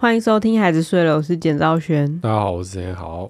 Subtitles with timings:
[0.00, 2.20] 欢迎收听《孩子睡了》，我是简兆轩。
[2.20, 3.28] 大家好，我是简豪。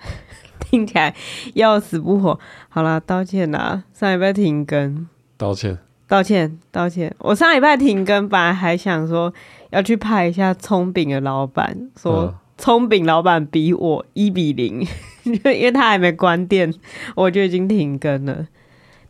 [0.60, 1.14] 听起来
[1.54, 2.38] 要死不活。
[2.68, 5.08] 好了，道歉啦，上礼拜停更。
[5.38, 7.14] 道歉，道歉，道歉。
[7.20, 9.32] 我上礼拜停更，本来还想说
[9.70, 14.86] 要去拍一下葱饼的老板，说葱饼老板比我一比零，
[15.24, 16.70] 因为他还没关店，
[17.16, 18.46] 我就已经停更了。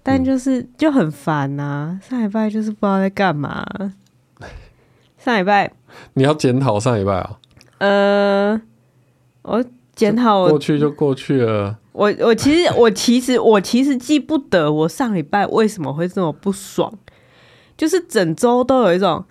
[0.05, 3.67] 但就是、嗯、就很烦呐、啊，上礼拜就是不知道在干嘛。
[5.25, 5.73] 上礼拜。
[6.13, 7.39] 你要检讨上礼拜啊？
[7.79, 8.61] 呃，
[9.41, 11.79] 我检讨过去就过去了。
[11.93, 16.93] 我我其实我其实我其实记不得我上礼拜为什么会这么不爽，
[17.75, 19.25] 就是整周都有一种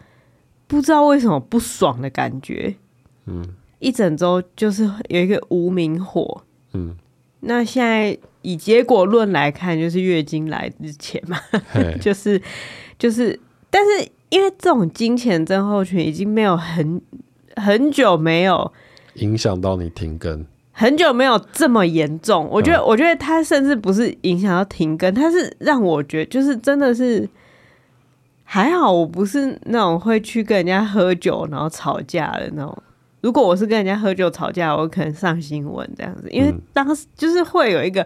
[0.66, 2.74] 不知道为什么不爽的感觉。
[3.28, 3.46] 嗯，
[3.78, 6.42] 一整周就是有一个无名火。
[6.74, 6.96] 嗯，
[7.42, 11.38] 那现在以结果论来看，就是月经来之前嘛，
[12.02, 12.42] 就是
[12.98, 14.10] 就是，但是。
[14.34, 17.00] 因为这种金钱症候群已经没有很
[17.56, 18.74] 很久没有
[19.16, 22.48] 影响到你停更，很久没有这么严重。
[22.50, 27.30] 我觉得，我觉得他甚至不是影响到停更，他是让我觉得就是真的是
[28.44, 32.76] 还好，我不是那种会去跟人家喝酒然后吵架的那种。
[33.22, 38.04] 如果我是跟人家喝酒吵架，我可能上新闻这样子，因为当时就是会有一个。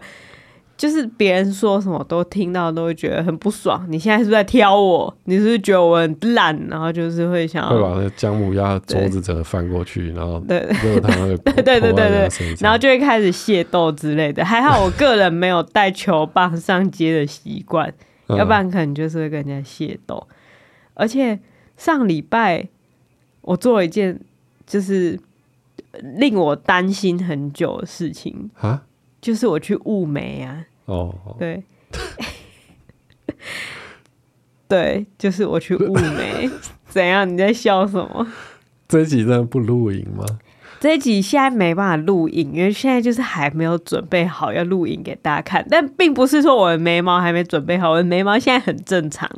[0.78, 3.84] 就是别人说什么都听到都会觉得很不爽。
[3.90, 5.12] 你现在是不是在挑我？
[5.24, 6.56] 你是不是觉得我很烂？
[6.70, 14.44] 然后就是会想要会把那个姜母鸭桌子整个翻过去，然后对 对对对对对，然后就会开始械斗之类的。
[14.44, 17.92] 还好我个人没有带球棒上街的习惯，
[18.28, 20.24] 要不然可能就是会跟人家械斗。
[20.94, 21.36] 而且
[21.76, 22.68] 上礼拜
[23.40, 24.20] 我做了一件
[24.64, 25.18] 就是
[26.00, 28.84] 令我担心很久的事情啊。
[29.20, 30.64] 就是我去雾眉啊！
[30.88, 31.62] 哦，对，
[34.66, 36.50] 对，就是我去雾眉。
[36.88, 37.30] 怎样？
[37.30, 38.26] 你在笑什么？
[38.88, 40.24] 这一集真的不录影吗？
[40.80, 45.66] 这一集现在没办法录影，因为现在就是还没有准备好要录影给大家看。
[45.70, 49.30] 但并不是说我的眉毛还没准备好，我的眉毛现在很正常。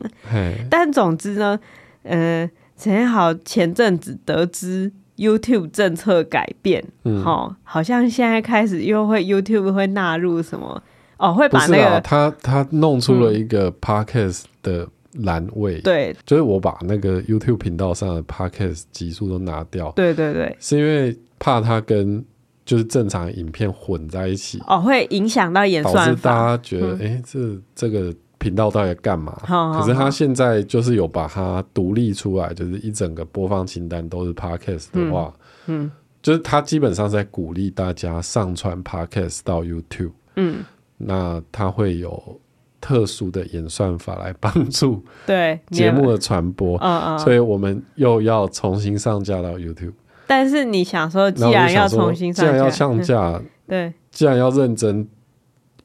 [0.70, 1.58] 但总之呢，
[2.04, 4.92] 呃，陈好前阵子得知。
[5.16, 10.82] YouTube 政策改变，嗯，哦，好像现在开始又会 YouTube 会纳入什么
[11.20, 22.24] 哦，会把那个、啊、他他弄出了一个 Podcast 的栏位，嗯，对，就是我把那个 YouTube 频道上的 Podcast 集数都拿掉，对对对，是因为怕它跟
[22.64, 27.08] 就是正常影片混在一起，哦，会影响到演算，导致大家觉得哎、嗯。
[27.08, 27.38] 欸，这
[27.74, 28.12] 这个。
[28.40, 29.38] 频道到底干嘛？
[29.44, 35.30] 好好好，可是他现在就是有把它独立出来，就是一整个播放清单都是 Podcast 的话，
[35.66, 35.90] 嗯，嗯，
[36.22, 40.64] 就是他基本上在鼓励大家上传 Podcast 到 YouTube，嗯，
[41.00, 42.40] 那它会有
[42.80, 49.94] 特殊的演算法来帮助对 节目的传播，嗯嗯，所以我们又要重新上架到 YouTube。
[50.26, 55.08] 但是你想说，既然要重新上架，既然要上架，嗯，对，既然要认真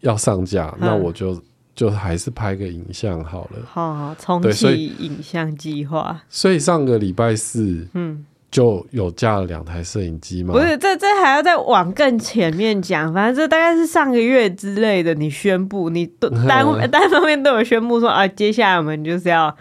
[0.01, 1.41] 要上架，嗯，那我就。
[1.75, 6.23] 就还是拍个影像好了，好好重启影像计划。
[6.29, 10.53] 所以上个礼拜四，嗯，就有架了两台摄影机吗。
[10.53, 15.13] 不是，这这还要再往更前面讲，反正这大概是上个月之类的。
[15.13, 19.53] 你宣布，你都单单方面都有宣布说啊，接下来我们就是要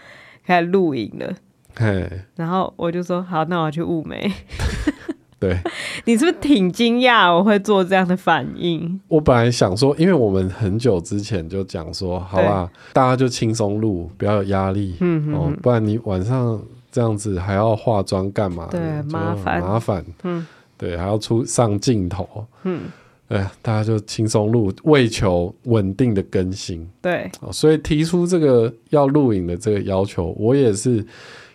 [0.47, 1.33] 开始录影了。
[1.75, 4.31] 嘿，然后我就说好，那我要去雾眉。
[5.37, 5.59] 对，
[6.05, 9.01] 你是不是挺惊讶我会做这样的反应？
[9.09, 16.57] 我本来想说，因为我们很久之前就讲说，好吧，大家就轻松录，不要有压力，嗯哦，不然你晚上
[16.95, 18.69] 这样子还要化妆干嘛？
[18.71, 18.79] 对，
[19.11, 19.59] 麻烦。
[19.59, 20.47] 麻烦，嗯，
[20.77, 22.83] 对，还要出上镜头，嗯，
[23.27, 31.05] 哎，大家就轻松录，为求稳定的更新，对，所以提出这个要录影的这个要求，我也是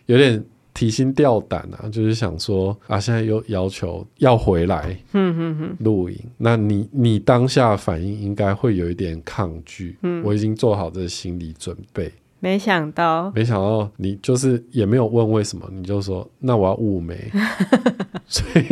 [0.04, 0.44] 有点。
[0.72, 4.96] 提心吊胆啊，就是想说啊，现在又要求要回来
[5.80, 17.30] 录影，那你你当下反应应该会有一点抗拒，嗯，我已经做好这个心理准备，没想到，没想到你就是也没有问为什么，你就说那我要雾眉，
[18.26, 18.66] 所以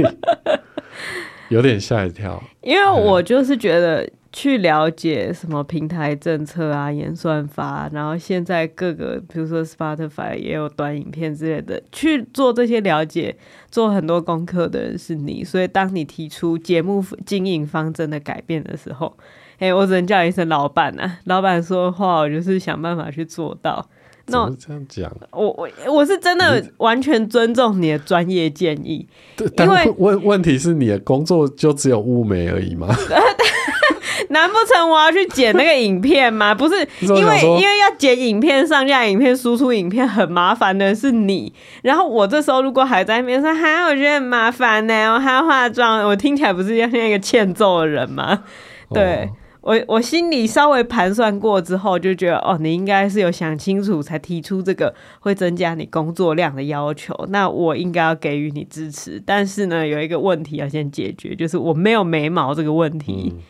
[1.50, 4.08] 有点吓一跳，因为我就是觉得。
[4.31, 13.34] 去了解什么平台政策啊、演算法，然后现在各个，比如说 Spotify 也有短影片之类的，去做这些了解、
[13.70, 15.43] 做很多功课的人是你。
[15.43, 19.16] 所以，当你提出节目经营方针的改变的时候，
[19.58, 21.19] 哎，我只能叫一声老板啊！
[21.25, 23.84] 老板说的话，我就是想办法去做到。
[24.31, 29.06] 那我这样讲，我我我是真的完全尊重你的专业建议。
[29.37, 32.88] 对，因为问问题是你的工作就只有雾眉而已吗？
[34.31, 36.55] 难不成我要去剪那个影片吗？
[36.55, 41.50] 不是， 因为因为要剪影片、上架影片、输出影片很麻烦的是你。
[41.82, 48.44] 然后我这时候如果还在那边说，哈，我觉得很麻烦呢，我还要化妆，我听起来不是像一个欠揍的人吗？
[48.93, 49.25] 对。
[49.25, 49.28] 哦
[49.69, 57.15] 我我心里稍微盘算过之后，就觉得哦，你应该是有想清楚才提出这个会增加你工作量的要求。
[57.29, 59.23] 那我应该要给予你支持。
[59.26, 63.35] 但是呢，有一个问题要先解决，就是我没有眉毛这个问题。
[63.37, 63.43] 嗯、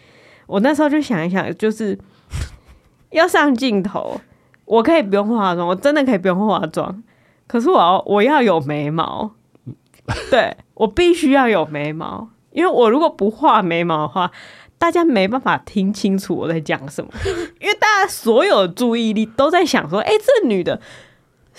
[0.48, 1.96] 我那时候就想一想，就是
[3.10, 4.20] 要上镜头，
[4.64, 7.00] 我可以不用化妆，我真的可以不用化妆。
[7.46, 9.36] 可是我要我要有眉毛，
[10.32, 14.32] 对，我必须要有眉毛，因为我如果不画眉毛的话。
[14.78, 17.10] 大家没办法听清楚我在讲什么，
[17.60, 20.80] 因为大家所有注意力都在想说：“哎、这女的。”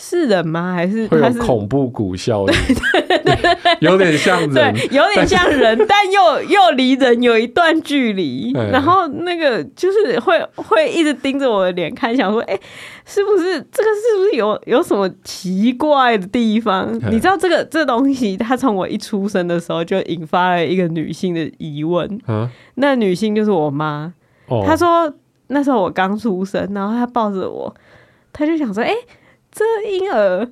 [0.01, 0.74] 是人吗？
[0.74, 2.48] 还是会有恐怖谷效应？
[2.74, 8.54] 对对对对，有点像人，对，有点像人，但，但又又离人有一段距离。
[8.72, 12.62] 然后那个就是会会一直盯着我的脸看，想说：“哎、欸，
[13.06, 13.90] 是不是这个？
[13.90, 22.07] 是不是有有什么奇怪的地方？”你知道这个这东西，它从我一出生的时候就引发了一个女性的疑问。
[22.25, 24.13] 啊、那女性就是我妈。
[24.48, 25.13] 哦、她说
[25.48, 27.75] 那时候我刚出生，然后她抱着我，
[28.31, 28.96] 她就想说：“哎、欸。”
[29.60, 30.48] 这婴儿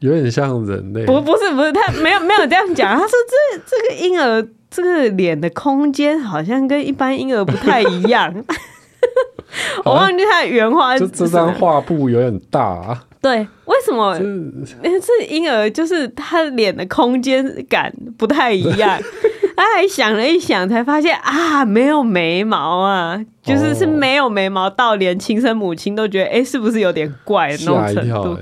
[0.00, 2.94] 有点像人类，不，不是，不是，他没有没有这样讲。
[2.94, 8.30] 他说这这个婴儿这个脸的空间好像跟一般婴儿不太一样。
[9.84, 10.98] 我忘记他的原话。
[10.98, 13.04] 这这张画布有点大啊。
[13.22, 14.18] 对，为什么？
[14.18, 19.00] 因为这婴儿就是他脸的空间感不太一样。
[19.56, 28.38] 他 还想了一想，才发现啊，没有眉毛啊，就是是没有眉毛，到连亲生母亲都觉得，哎、欸，是不是有点怪的那种程度？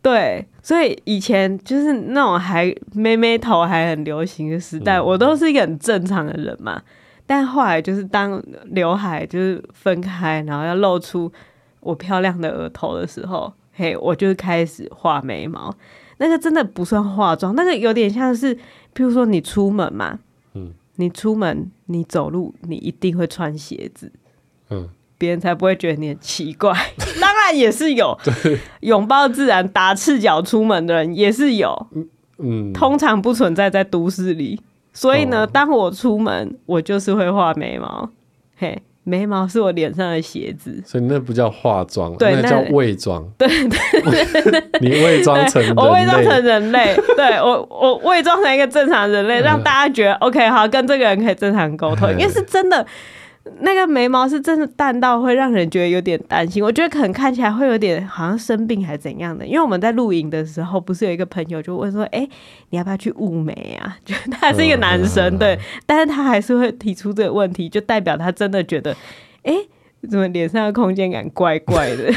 [0.00, 6.80] 对，所以以前就是那种还妹妹头还很流行的时代，我都是一个很正常的人嘛。
[7.26, 11.32] 但后来就是当刘海就是分开，然后要露出
[11.80, 15.72] 我漂亮的额头的时候，嘿，我就开始画眉毛。
[16.18, 20.18] 那个真的不算化妆，那个有点像是，譬如说你出门嘛。
[20.96, 24.12] 你出门，你走路，你一定会穿鞋子，
[24.70, 26.72] 嗯，别人才不会觉得你很奇怪。
[27.20, 28.18] 当然也是有，
[28.80, 31.86] 拥抱自然、打赤脚出门的人也是有，
[32.38, 34.60] 嗯，通常不存在在都市里。
[34.92, 38.10] 所以呢，哦、当我出门，我就是会画眉毛，
[38.56, 38.82] 嘿。
[39.04, 43.28] 眉毛是我脸上的鞋子，所以那不叫化妆，对，那叫伪装。
[43.36, 52.86] 对对对，你伪装成， 我伪装成人类，对我我伪装成一个正常人类，让大家觉得 OK 好，跟这个人可以正常沟通，因为是真的。
[53.60, 59.44] 那个眉毛是真的淡到会让人觉得有点担心，我觉得可能看起来会有点好像生病还是怎样的。
[59.44, 62.30] 因为我们在露营的时候，不是有一个朋友就问说：“哎、欸，
[62.70, 68.92] 你要不要去雾眉啊？” 就他是一个男生，对，但是他还是会提出这个问题，就代表他真的觉得，
[69.42, 72.12] 哎、欸，怎么脸上的空间感怪怪的？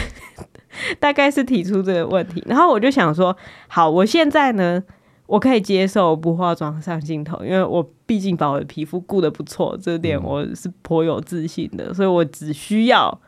[0.99, 2.43] 大概是提出这个问题。
[2.45, 3.35] 然后我就想说，
[3.67, 4.83] 好，我现在呢。
[5.27, 13.19] 我可以接受不化妆上镜头，因为我毕竟把我的皮肤顾得不错，这点我是颇有自信的，所以我只需要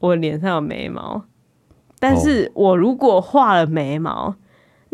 [0.00, 1.22] 我脸上有眉毛。
[2.00, 4.34] 但是我如果画了眉毛，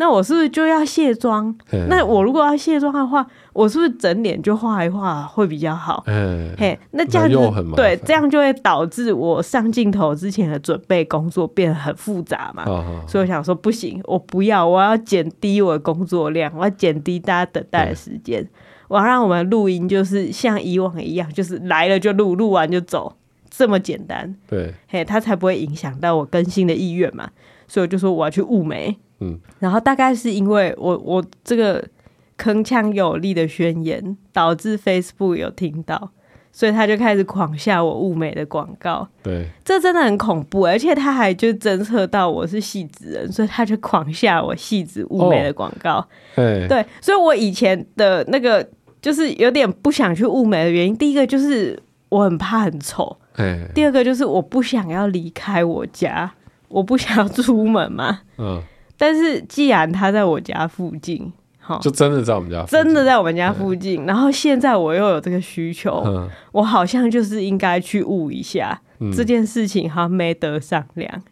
[0.01, 1.53] 那我是不是就要卸妆？
[1.89, 6.05] 那我如果要卸妆的话，我是不是整脸就画一画会比较好？
[6.07, 12.65] 嗯嘿，那这样子对，这样就会导致我上镜头之前的准备工作变得很复杂嘛。
[13.09, 18.49] 所以我想说，不行，我不要，我要减低我的工作量，我要减低大家等待的时间，
[18.87, 23.17] 我要让我们录音就是像以往一样，就是来了就录，录完就走，
[23.51, 24.33] 这么简单。
[24.47, 27.29] 对，嘿，它才不会影响到我更新的意愿嘛。
[27.67, 28.97] 所以我就说我要去雾眉。
[29.21, 31.83] 嗯，然后大概是因为我我这个
[32.39, 36.11] 铿锵有力的宣言，导致 Facebook 有听到，
[36.53, 39.09] 所以他就开始狂下我物美的广告。
[39.23, 45.97] 对，这真的很恐怖，而且他还就侦测到我是戏子人，所以他就狂下我戏子物美的广告。
[45.97, 46.07] 哦、
[46.37, 48.65] 对，所以我以前的那个
[49.03, 51.77] 就是有点不想去物美的原因，第一个就是
[52.09, 53.17] 我很怕很丑，
[53.75, 56.33] 第二个就是我不想要离开我家，
[56.69, 58.21] 我不想要出门嘛。
[58.37, 58.63] 嗯。
[58.99, 64.05] 但是既然他在我家附近，哈，就真的在我们家，真的在我们家附近。
[64.05, 68.81] 然后现在我又有这个需求，我好像就是应该去悟一下
[69.17, 71.23] 这件事情，好像没得商量。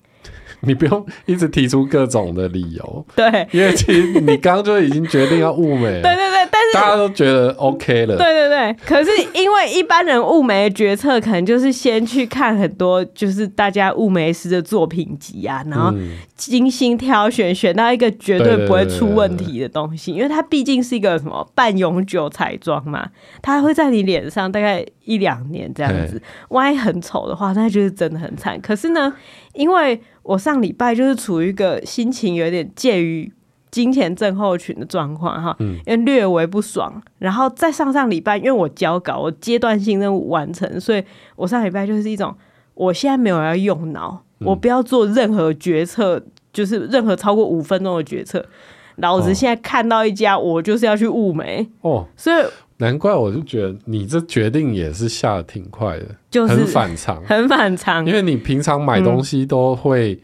[0.60, 6.02] 你不用一直提出各种的理由，对，因为其实你刚刚就已经决定要物美了。
[6.02, 8.16] 对 对对，但大家都觉得 OK 了。
[8.16, 15.92] 对对对，可是因为一般人雾眉的决策，可能就是先去看很多，就是大家雾眉师的作品集啊，然后
[16.36, 23.08] 精心挑选，选到一个绝对不会出问题的东西，因为它毕竟是一个什么半永久彩妆嘛，
[23.42, 28.60] 它会在你脸上大概一两年这样子，万一很丑的话，那就是真的很惨。
[28.60, 29.12] 可是呢，
[29.54, 33.32] 因为我上礼拜就是处于一个心情有点介于。
[33.70, 41.02] 金钱症候群的状况哈，因为略微不爽，然后再上上礼拜，因为我交稿，我阶段性任务完成，所以
[41.34, 42.34] 我上礼拜就是一种，
[42.74, 48.44] 我现在没有要用脑，我不要做任何决策，就是任何超过五分钟的决策。
[48.96, 52.46] 老子现在看到一家，我就是要去雾眉哦，所以
[52.78, 60.18] 难怪我就觉得你这决定也是下的挺快的，就是很反常，很反常，因为你平常买东西都会。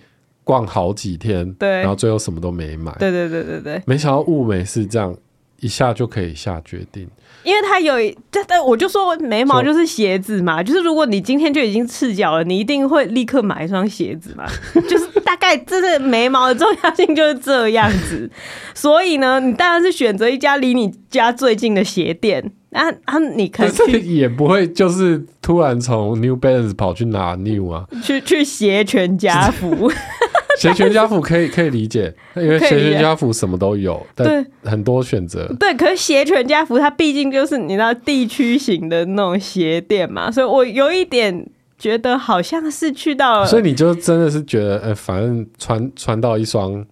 [0.45, 2.93] 逛好几天，对，然后最后什么都没买。
[2.99, 5.15] 对对对对对，没想到物美是这样
[5.61, 7.09] 一下就可以下决定，
[7.45, 7.95] 因为它有，
[8.31, 14.45] 这但我就说眉毛就是鞋子嘛，就，是如果你今天就已经赤脚了，你一定会立刻买一双鞋子嘛，
[14.89, 18.29] 就是大概这是眉毛的重要性就是这样子，
[18.75, 22.53] 所以呢，你当然是选择一家离你家最近的鞋店。
[22.75, 23.19] 那啊！
[23.37, 29.93] 你可以也不会就是突然从 New Balance 跑去拿 New 啊，去去鞋全家福。
[30.59, 35.47] 鞋全家福可以可以理解，因为鞋全家福什么都有，对，很多选择。
[35.59, 41.47] 对，可是鞋全家福它毕竟就是你知道地区型的那种鞋店嘛，所以我有一点
[41.79, 46.85] 觉得好像是去到了，所以你就真的是觉得，呃，反正穿穿到一双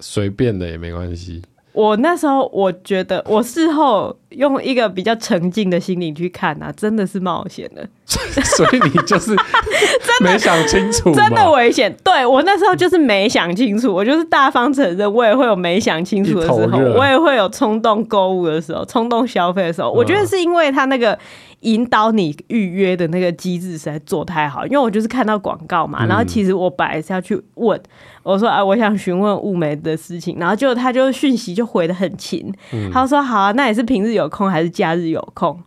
[0.00, 1.42] 随便的也没关系。
[1.72, 7.86] 我那时候我觉得，我事后用一个比较沉静的心灵去看啊，真的是冒险的。
[8.06, 11.94] 所以你就是真 没想清楚，真的危险。
[12.04, 19.90] 对，我那时候就是没想清楚，我就是大方承认，我也会有没想清楚的时候，我也会有冲动购物的时候，冲动消费的时候。
[19.90, 21.18] 我觉得是因为他那个。
[21.60, 27.80] 引导你预约的那个机制实在做太好，因为我就是看到广告嘛，然后其实我本来是要去问，
[28.22, 32.52] 我说啊，我想询问物美的事情，然后就他就讯息就回的很勤，
[32.92, 35.58] 他说好啊，那也是平日有空还是假日有空？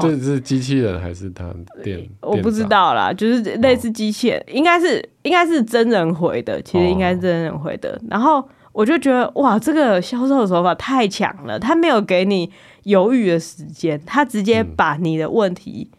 [0.00, 1.52] 这是机器人还是他
[1.82, 2.08] 店？
[2.20, 8.48] 我不知道啦，就是类似机器人，应该是应该是真人回的，其实应该是真人回的，然后。
[8.72, 12.48] 我就觉得哇，这个销售手法太强了，他没有给你
[12.84, 15.90] 犹豫的时间，他直接把你的问题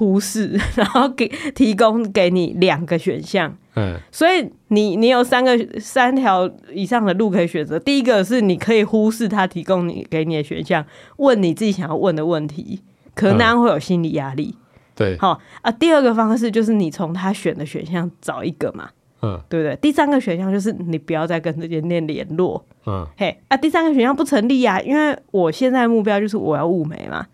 [0.00, 3.54] 忽视，嗯、 然后给提供给你两个选项。
[3.74, 7.78] 嗯，所以你你有三个三条以上的路可以选择。
[7.78, 10.82] 第一个是你可以忽视他提供你给你的选项，
[11.18, 12.80] 问你自己想要问的问题，
[13.14, 14.56] 可能会有心理压力。
[14.94, 15.70] 对，好啊。
[15.70, 18.88] 第二个方式就是你从他选的选项找一个嘛。
[19.22, 19.76] 嗯，对不对？
[19.76, 22.64] 第三个选项就是你不要再跟这间店联络。
[22.86, 27.26] 嗯，嘿啊，第三个选项不成立啊，因为我现在目标就是我要物美嘛，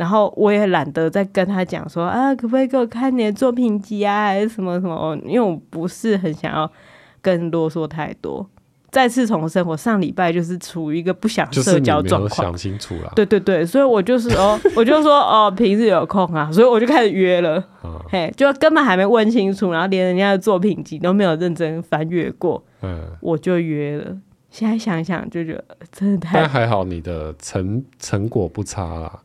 [0.00, 5.14] 然后我也懒得再跟他讲说啊，可不可以给我看你的作品集啊，还是什么什么？
[5.26, 6.72] 因为我不是很想要
[7.20, 8.48] 跟啰嗦太多。
[8.90, 13.12] 再次重申，我上礼拜就是处于一个不想社交状况，想清楚了。
[13.14, 17.62] 对对对，所以我就是哦，我就说哦，平日有空啊，所以我就开始约了。
[17.84, 24.16] 嗯、嘿，就根本还没问清楚，然后连人家的作品集都没有认真翻阅过，嗯，我就约了。
[24.50, 26.40] 现在想想就觉得真的太……
[26.40, 29.20] 但还好你的成成果不差啦，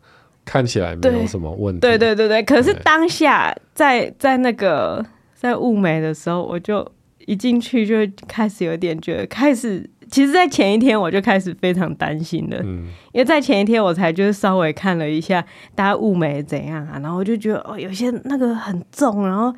[0.45, 1.81] 看起来没有什么问题。
[1.81, 6.89] 对对对对，可是当下在在那个在雾眉的时候，我就。
[7.27, 7.95] 一进去就
[8.27, 19.51] 开始有点觉得，开始其实，在前一天我就开始非常担心了，嗯，因为在前一天我才就是稍微看了一下大家雾眉怎样啊，然后我就觉得哦，有些那个很重，然后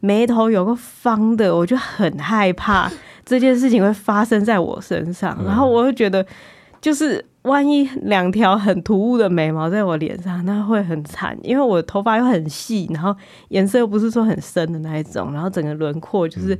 [0.00, 2.90] 眉头有个方的，我就很害怕
[3.22, 6.24] 这件事情会发生在我身上，然后我就觉得，
[6.80, 13.14] 就是万一两条很突兀的眉毛在我脸上，那会很惨，因为我的头发又很细，然后
[13.48, 16.58] 颜色又不是说很深的那一种，然后整个轮廓就是。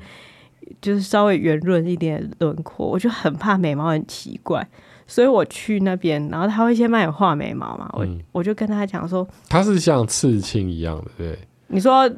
[0.80, 4.64] 就是稍微圆润一点轮廓，我就很怕眉毛很奇怪，
[5.04, 11.38] 所以我去那边，然后他会先帮你画眉毛嘛，我、嗯、我就跟他讲说，他是像刺青一样的，对。
[11.66, 12.08] 你说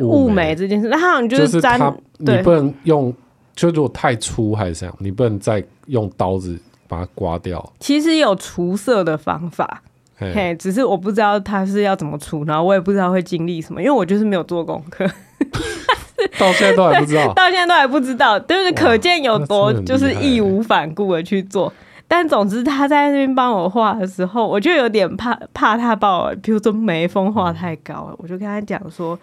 [0.00, 3.14] 雾眉这件事，那他好像就是粘，就是你不能用，
[3.54, 6.58] 就如果太粗还是这样，你不能再用刀子
[6.90, 7.72] 把它刮掉。
[7.78, 9.82] 其实有除色的方法
[10.18, 15.06] 嘿，只是我不知道他是要怎么除，然后我也不知道会经历什么，因为我就是没有做功课。
[16.38, 21.72] 到现在都还不知道， 到现在都还不知道，就是可见有多就是义无反顾的去做。
[22.06, 29.18] 但总之他在那边帮我画的时候，我就有点怕怕他把我，比如说眉峰画太高了，我就跟他讲说，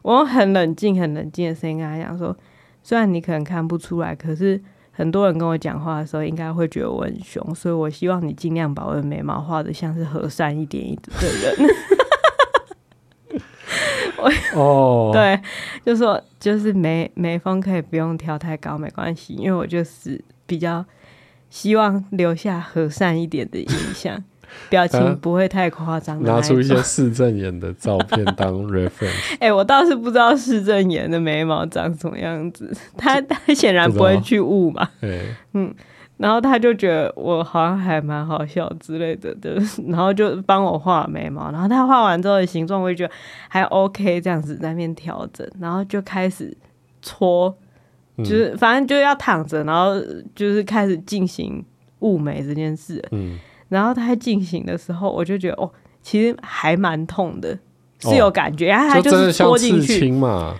[0.00, 2.34] 我用很冷静、很冷静的声音跟他讲说，
[2.82, 4.58] 虽然你可能看不出来，可是
[4.98, 11.54] 很多人跟我讲话的时候，应该会觉得我很凶，所以我希望你尽量把我的眉毛画的像是和善一点一点的人。
[14.56, 15.40] 哦， 对，
[15.86, 20.84] 就说就是眉眉峰可以不用挑太高，没关系，因为我就是比较
[21.48, 24.24] 希望留下和善一点的印象。
[24.68, 29.32] 表情不会太夸张，拿出一些市政眼的照片 当 reference。
[29.34, 34.88] 哎、欸，我倒是不知道市政眼的眉毛长什么样子，他他显然不会去雾嘛。
[35.52, 35.74] 嗯，
[36.16, 41.50] 然后他就觉得我好像还蛮好笑之类的，的，然后就帮我画眉毛。
[41.50, 43.12] 然后他画完之后的形状，我就觉得
[43.48, 46.56] 还 OK，这样子在那边调整，然后就开始
[47.00, 47.56] 搓，
[48.18, 49.94] 就是反正就要躺着，然后
[50.34, 51.64] 就是开始进行
[52.00, 53.02] 雾眉这件事。
[53.12, 53.38] 嗯。
[53.68, 55.70] 然后他进行的时候，我就觉得哦，
[56.02, 57.58] 其实还蛮痛的，
[58.00, 58.68] 是有感觉。
[58.68, 60.54] 然后他就是戳进去嘛。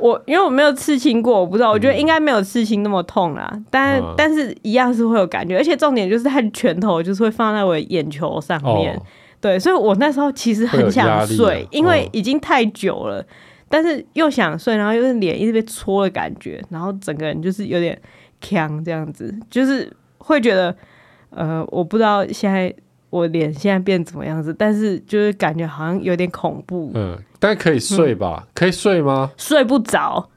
[0.00, 1.70] 我因为我没有刺青过，我不知道。
[1.70, 5.56] 我觉得应该没有刺青那么痛啦，但但是一样是会有感觉。
[5.56, 9.00] 而且重点就是他的拳头就是会放在我的眼球上面，
[9.40, 13.24] 对，所以我那时候其实很想睡，因为已经太久了，
[13.68, 17.96] 但是又想睡，然后又是脸一直被戳的感觉，然后整个人就是有点
[18.40, 19.88] 呛这样子，就是
[20.18, 20.74] 会觉得。
[21.34, 22.74] 呃，我不知道现在
[23.10, 26.90] 我脸现在变怎么样子，但是就是感觉好像有点恐怖。
[26.94, 28.44] 嗯，但可以睡吧？
[28.46, 29.30] 嗯、可以睡吗？
[29.36, 30.28] 睡不着。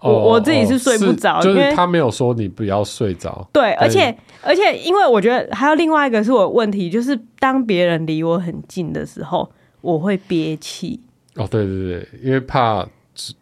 [0.00, 3.46] 我、哦、我自己是睡不着，就是他没有说你不要睡着。
[3.52, 9.50] 对，而且而且，因为我觉得还有另外一个是我问题，就是当别人离我很近的时候，
[9.82, 10.98] 我会憋气。
[11.36, 12.86] 哦，对对对，因为怕。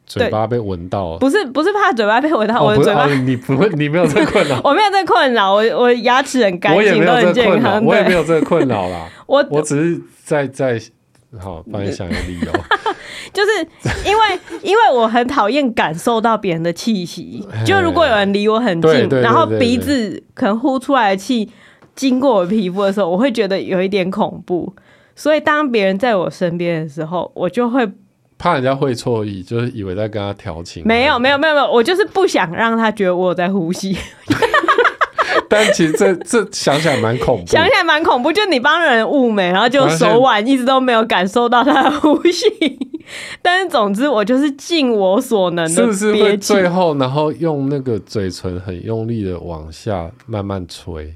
[0.07, 9.07] 嘴巴被闻到了，不是不是怕嘴巴被闻到，我的嘴巴你不会，你没有这个 困扰，我没有这个困扰，我我牙齿很干净，都很健康，我也没有这个困扰啦。
[9.27, 10.81] 我我只是在在
[11.39, 12.53] 好帮你想一个理由，
[13.35, 21.51] 就是因为因为我很讨厌感受到别人的气息，就如果有人离我很近，然后鼻子可能呼出来的气
[21.95, 24.75] 经过我皮肤的时候，我会觉得有一点恐怖，
[25.15, 27.87] 所以当别人在我身边的时候，我就会。
[28.39, 30.83] 怕人家会错意，就是以为在跟他调情。
[30.87, 33.97] 没有，没有，没有，没有，我就是不想让他觉得我有在呼吸。
[35.51, 38.31] 但其实这这想起来蛮恐怖，想起来蛮恐怖。
[38.31, 42.47] 就你帮人物美，然后就手腕一直都没有感受到他的呼吸。
[43.41, 51.15] 但是总之，我就是尽我所能的，是不是会最后，然后用那个嘴唇很用力的往下慢慢吹？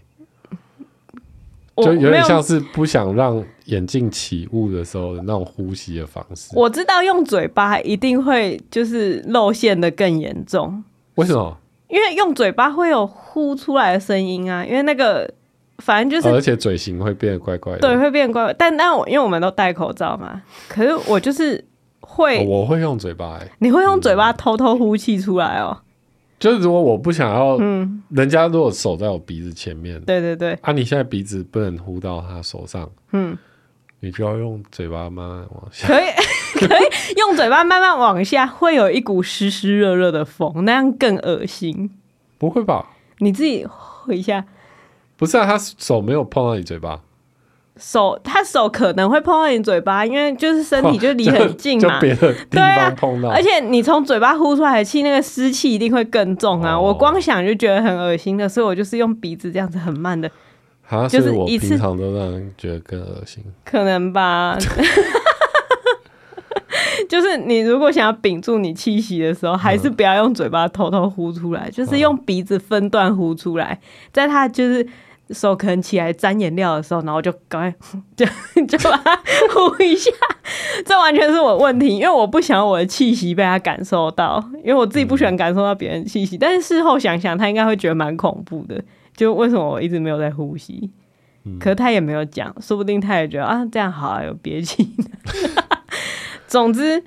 [1.85, 6.53] 就有点像是不想让眼镜起雾的时候的那种呼吸的方式。
[6.55, 10.83] 我知道用嘴巴一定会就是露馅的更严重。
[11.17, 11.57] 为什么？
[11.89, 14.65] 因为用嘴巴会有呼出来的声音啊。
[14.65, 15.31] 因为那个
[15.79, 17.81] 反正就是，而且嘴型会变得怪怪的。
[17.81, 18.55] 对，会变得怪怪。
[18.55, 21.63] 但但我因为我们都戴口罩嘛，可是我就是
[22.01, 23.51] 会，哦、我会用嘴巴、欸。
[23.59, 25.77] 你会用嘴巴偷偷呼气出来哦。
[26.43, 33.39] 就是如果我不想要，嗯，人家如果手在我鼻子前面，对对对，啊，你现在鼻子不能呼到他手上，嗯，
[34.01, 36.07] 你就要用嘴巴慢慢往下，可以
[36.67, 41.89] 可以用嘴巴慢慢往下，会有一股湿湿热热的风，那样更恶心。
[42.39, 42.91] 不会吧？
[43.19, 44.45] 你自己回一下。
[45.17, 47.01] 不是啊，他手没有碰到你嘴巴。
[47.85, 53.29] 手，他手可能会碰到你嘴巴，因为就是身体 就离很近嘛，就别的地方碰到。
[53.29, 56.77] 对啊，而且你从嘴巴呼出来的气，那个湿气一定会更重啊！
[56.77, 60.31] 哦、我光想就觉得很恶心的，所以我就是用鼻子这样子很慢的，
[61.11, 61.71] 就是一次。
[61.71, 64.57] 平常都让人觉得更恶心，可能吧。
[67.09, 73.81] 就是你如果想要屏住你气息的时候，还是不要用嘴巴偷偷呼出来，嗯、就是用鼻子分段呼出来，
[74.13, 74.87] 在它就是。
[75.33, 77.75] 手可能起来沾颜料的时候，然后就赶快
[78.17, 78.27] 就
[78.67, 79.17] 就把它
[79.55, 80.11] 呼一下，
[80.87, 86.37] 这完全是我问题，因为我不想我的气息被他感受到，因为我自己不喜欢感受到别人气息。
[86.37, 88.83] 但是事后想想，他应该会觉得蛮恐怖的，
[89.17, 90.91] 就为什么我一直没有在呼吸？
[91.59, 94.95] 可他也没有讲，说不定他也觉得啊，这样好啊，有憋气。
[96.47, 97.03] 总之。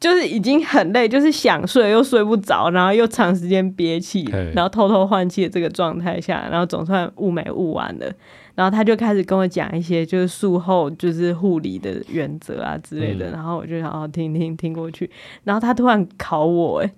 [0.00, 8.06] 就是已经很累，就是想睡又睡不着，然后又长时间憋气，然后偷偷换气的这个状态下，然后总算雾眉雾完了，
[8.54, 15.10] 然后他就开始跟我讲一些就是术后就是护理的原则啊之类的，嗯、然后我就想哦听听听过去，
[15.42, 16.90] 然后他突然考我，哎，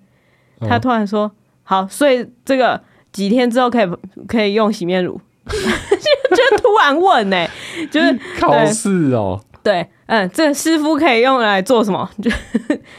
[0.69, 1.31] 他突然说、哦、
[1.63, 2.79] 好，所以这个
[3.13, 3.89] 几天之后可以
[4.29, 7.49] 可以用洗面乳，就 就突然问哎，
[7.91, 9.41] 就是 考试哦。
[9.63, 12.09] 对，嗯，这个师傅可以用来做什么？
[12.23, 12.31] 就，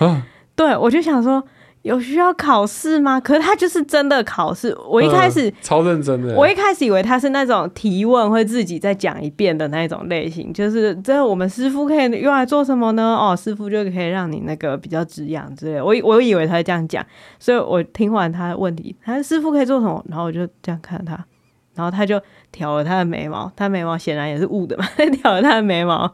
[0.05, 1.43] 啊、对我就想说，
[1.81, 3.19] 有需要考试吗？
[3.19, 4.75] 可是他就是真的考试。
[4.87, 13.17] 我一开始、嗯、超认真的，我一开始以为他是那种提问会自己再讲一遍的那种类型，就是这我们师傅可以用来做什么呢？
[13.19, 15.83] 哦，师傅就可以让你那个比较止痒之类的。
[15.83, 17.03] 我我以为他会这样讲，
[17.39, 20.03] 所以我听完他的问题，他说师傅可以做什么？
[20.07, 21.13] 然后我就这样看他，
[21.73, 22.21] 然后他就
[22.51, 24.85] 挑了他的眉毛，他眉毛显然也是雾的嘛，
[25.23, 26.11] 挑了他的眉毛，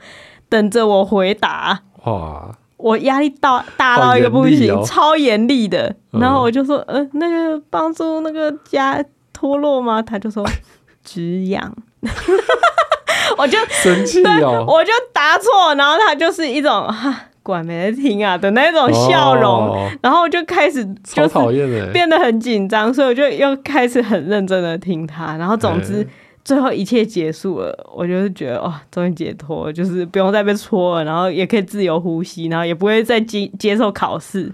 [0.49, 1.81] 等着我回答。
[2.05, 2.51] 哇！
[2.77, 5.95] 我压力大大到一个不行，哦、超严厉的。
[6.11, 9.99] 然后我就说，嗯、呃，那个帮助那个家脱落吗？
[9.99, 10.47] 他就说
[11.03, 11.75] 止痒。
[13.35, 19.51] 我就生气哦，我就答错，然后他就是一种哈，管没人听啊的那种笑容。
[19.51, 25.35] 哦、然后我就开始就是变得很紧张，所以我就又开始很认真的听他。
[25.37, 26.07] 然后总之。
[26.47, 34.49] 最后一切结束了，我就是觉得哇，终于解脱了，就是不用再被戳了，然后也可以自由呼吸，然后也不会再接接受考试，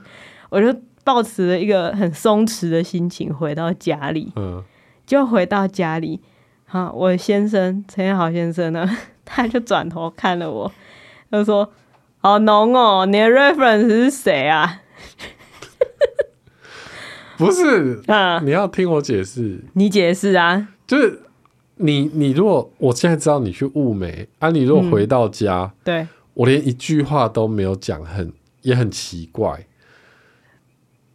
[0.50, 4.34] 我就抱持了一个很松弛的心情回到家里。
[4.36, 4.64] 嗯，
[5.06, 6.20] 就回到家里，
[6.66, 8.90] 好，我先生陈彦豪先生呢，
[9.24, 10.72] 他就转头看了我，
[11.30, 11.72] 他说
[12.18, 14.82] ：“好浓哦，你的 reference 是谁啊？”
[17.38, 21.20] 不是，啊，你要听我解释，你解释啊，就是。
[21.78, 28.32] 你你如果我现在知道你去物美啊，你如果回到家，嗯、对我连一句话都没有讲，很
[28.62, 29.66] 也很奇怪，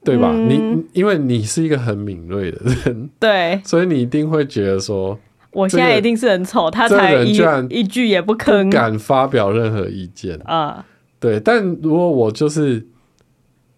[0.04, 0.30] 对吧？
[0.32, 5.18] 嗯、你因为你是一个很敏锐的人，对， 所以你一定会觉得说，
[5.52, 10.84] 我现在一定是很丑，他才一居然一句也不吭，不敢发表任何意见啊。
[11.20, 12.86] 对，但如果我就是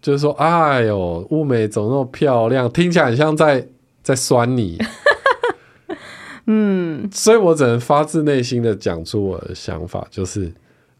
[0.01, 2.69] 就是说，哎呦，物美怎么那么漂亮？
[2.71, 3.67] 听起来很像在
[4.03, 4.77] 在酸你。
[6.47, 10.51] 嗯，所以我只能发自内心的讲出我的想法，就是，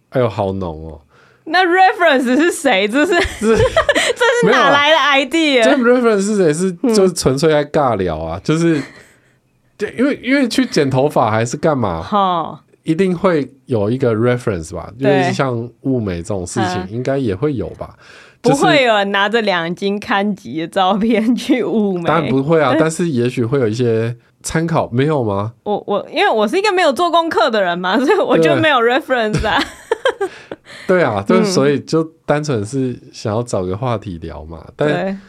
[0.10, 1.02] 哎呦，好浓哦。
[1.46, 2.88] 那 reference 是谁？
[2.88, 5.64] 这是 这是哪来的 idea？
[5.64, 6.54] 这 reference 是谁？
[6.54, 8.80] 是就是纯粹在尬聊啊，嗯、就是，
[9.76, 12.02] 对，因为因为去剪头发还是干嘛？
[12.02, 14.94] 哈，一定会有一个 reference 吧？
[15.00, 17.98] 因为像物美这种事情，应该也会有吧？
[18.42, 22.76] 不会有人拿着两斤看级的照片去物美，当然不会啊。
[22.80, 24.16] 但是也许会有一些。
[24.44, 25.54] 参考没有吗？
[25.64, 29.62] 我我因为我是一个没有做功课的人嘛， 所以我就没有 reference 啊。
[30.88, 34.66] 对啊， 就所以就单纯是想要找个话题聊嘛。
[34.76, 35.20] 但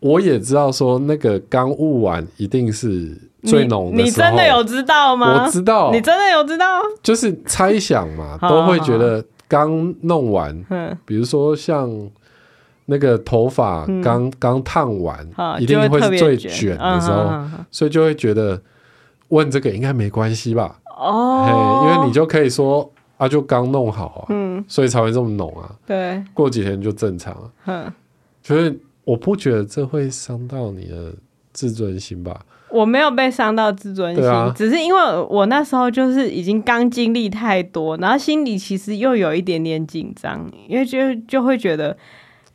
[0.00, 4.02] 我也知道说那个刚悟完一定是最浓的。
[4.02, 5.44] 你真的有知道吗？
[5.44, 6.80] 我知道，你真的有知道？
[7.02, 10.64] 就是猜想嘛，都会觉得刚弄完，
[11.04, 11.90] 比如说像。
[12.90, 15.28] 那个头发刚刚烫完，
[15.60, 17.30] 一定会是最卷的时候，
[17.70, 18.58] 所以就会觉得
[19.28, 20.80] 问这个应该没关系吧？
[20.96, 25.70] 哦，因为你就可以说啊，就刚弄好啊，嗯所以才会这么浓啊。
[25.86, 27.50] 对，过几天就正常了。
[27.66, 27.92] 嗯，
[28.42, 28.74] 所以
[29.04, 31.12] 我不觉得这会伤到你的
[31.52, 32.40] 自尊心吧？
[32.70, 34.24] 我没有被伤到自尊心，
[34.56, 41.94] 只是因为我那时候就是已经刚经历太多，然后心里其实又有一点点紧张，因为就就会觉得。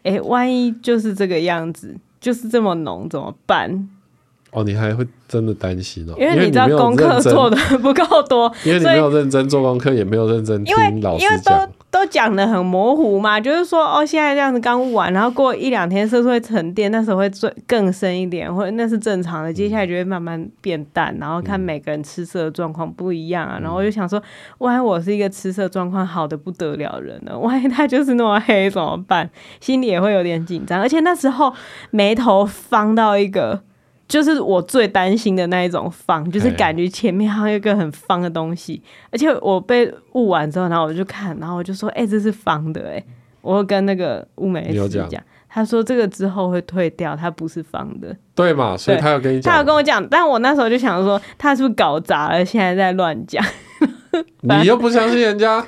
[0.03, 3.89] 哎、欸，万一就是这个样子，就是这么浓，怎么办？
[4.51, 6.13] 哦，你还会真的担心哦？
[6.19, 11.27] 因为你知道功课做的不够多，因为你没有认真做功课，也没有认真听老师讲。
[11.27, 19.53] 因为都都讲的很模糊嘛，就是说哦，现在这样子刚雾完，然后过一两天色素会沉淀，那时候会最更深一点，或者那是正常的。
[19.53, 23.57] 接下来就会慢慢变淡，然后看每个人吃色的状况不一样啊。
[23.59, 24.19] 嗯、然后我就想说，
[24.57, 27.37] 万一我是一个吃色状况好的不得了人呢？
[27.37, 29.29] 万一他就是那么黑怎么办？
[29.61, 31.53] 心里也会有点紧张，而且那时候
[31.91, 33.61] 眉头方到一个。
[34.07, 43.03] 就是我最担心的那一种方，就是感觉前面好像有一个很方的东西，而且我被误完之后，然后我就看，然后我就说：“哎、欸，这是方的。”哎，
[43.41, 48.75] 我会跟那个物美师讲，他说这个之后会退掉，它不是方的，对嘛？
[48.77, 52.43] 所以他有跟你讲，他有跟我讲，但我那时候就想说，他是不是搞砸了？
[52.43, 53.43] 现在在乱讲，
[54.41, 55.65] 你又不相信人家？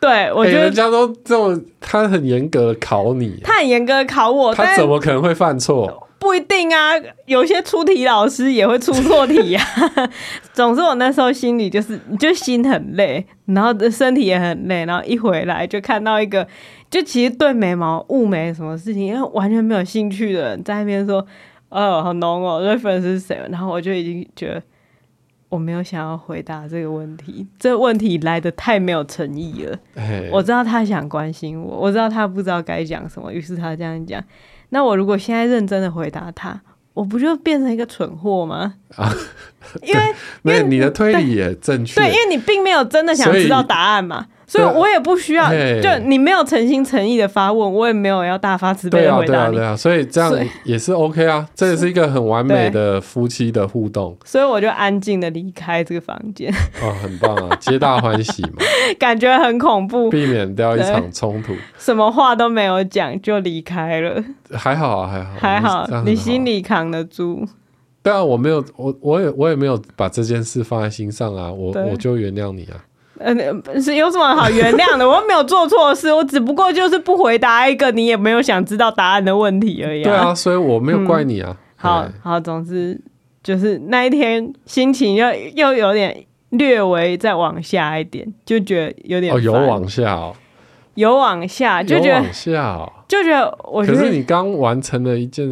[0.00, 6.08] 对，我觉得、欸、人家都这么，他很严格的考你，他很严格的考我，他怎么可能会犯错？
[6.32, 6.92] 不一定啊，
[7.26, 9.60] 有些出题老师也会出错题呀。
[10.54, 16.48] 总之，我那时候心里就是，就心很累，然后身体也很累，然后一回来就看到一个，
[16.90, 21.18] 就其实对眉毛雾眉什么事情，因为完全没有兴趣的人在那边说，
[21.68, 23.38] 哦，好浓哦那粉丝是谁？
[23.50, 24.62] 然后我就已经觉得
[25.52, 29.78] 我没有想要回答这个问题，这个问题来的太没有诚意了。
[30.32, 34.24] 我知道他想关心我，我知道他不知道该讲什么，于是他这样讲。
[34.70, 36.58] 那我如果现在认真的回答他，
[36.94, 38.76] 我不就变成一个蠢货吗？
[38.96, 39.12] 啊，
[39.82, 40.00] 因为
[40.44, 49.56] 因为你的推理也正确，对，因为你并没有真的想知道答案嘛，所以我也不需要，就你没有诚心诚意的发问，我也没有要大发慈悲的回答你。
[49.56, 50.30] 对啊，对啊，对啊， 所以这样
[50.64, 54.14] 也是 OK 啊，这也是一个很完美的夫妻的互动。
[54.26, 56.52] 所以我就安静的离开这个房间。
[56.82, 58.58] 哦，很棒啊，皆大欢喜嘛。
[59.00, 61.54] 感觉很恐怖，避免掉一场冲突。
[61.78, 64.22] 什么话都没有讲就离开了。
[64.52, 67.48] 还好啊，还好，还好，好，你心里扛得住。
[68.02, 72.76] 对啊，我没有，我我也我也没有把这件事放在心上啊，我我就原谅你啊。
[73.22, 75.08] 呃，是有什么好原谅的？
[75.08, 80.04] 我又没有做错事，我只不过就是不回答一个你也没有想知道答案的问题而已、啊。
[80.04, 81.50] 对啊，所以我没有怪你啊。
[81.50, 83.00] 嗯、好好，总之
[83.42, 90.34] 就是那一天心情又又有点略微再往下一点，就觉得有点哦，有往下哦，
[90.94, 95.48] 有往下，就觉得往下哦，就觉得我觉得可是你刚完成了一件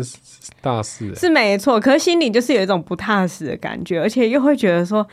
[0.60, 5.06] 大事，是没错，可是心里就是有一种不踏实的感觉，而且又会觉得说。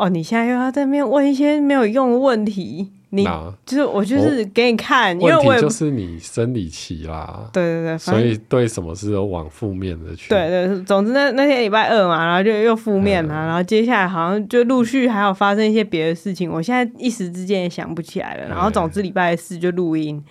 [0.00, 3.22] 哦，你现在又要在那边问一些没有用的问题，你
[3.66, 10.30] 就是我就是给你看，因为我问题就是你生理期啦，对对对，所以对什么事都往负面的去。
[10.30, 18.48] 对对，总之那那天礼拜二嘛，然后就又负面嘛，然后接下来好像就陆续还有发生一些别的事情，我现在一时之间也想不起来了。
[18.48, 20.24] 然后总之礼拜四就录音，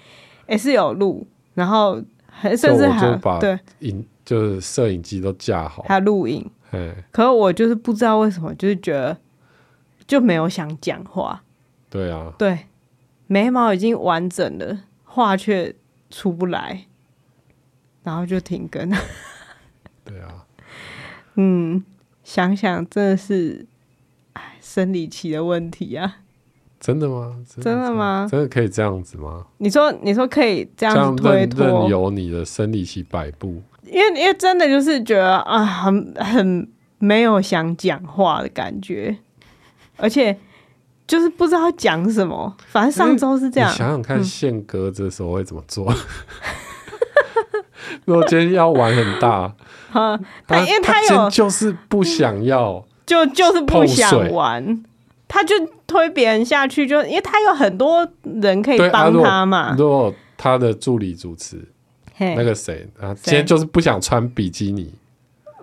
[0.47, 6.43] 也是有录，然后还甚至还对影就是摄影机都架好，还有录影。
[7.11, 9.15] 可是我就是不知道为什么，就是觉得。
[10.09, 11.43] 就没有想讲话，
[11.87, 12.65] 对啊，对，
[13.27, 15.75] 眉毛已经完整了，话却
[16.09, 16.87] 出不来，
[18.01, 18.89] 然后就停更。
[20.03, 20.47] 对啊，
[21.37, 21.83] 嗯，
[22.23, 23.67] 想想真的是，
[24.33, 26.21] 哎，生理期的问题啊。
[26.79, 27.37] 真的吗？
[27.61, 28.27] 真的，吗？
[28.27, 29.45] 真的可以这样子吗？
[29.59, 33.61] 你说，你说可以这样子推脱，任由你的生理期摆布？
[33.85, 36.67] 因为，因为真的就是觉得啊，很很
[36.97, 39.15] 没有想讲话的感觉。
[39.99, 40.35] 而且
[41.07, 43.71] 就是不知道讲什么，反正上周是这样。
[43.71, 45.93] 你想想看，宪哥这时候会怎么做？
[48.05, 49.53] 如果今天要玩很大，
[50.47, 54.83] 他因为他有就是不想要，就就是不想玩，
[55.27, 55.55] 他就
[55.87, 59.75] 推别人下去，就因为他有很多人可以帮他嘛。
[59.77, 61.57] 如果他的助理主持
[62.17, 64.93] 那个谁啊，今天就是不想穿比基尼，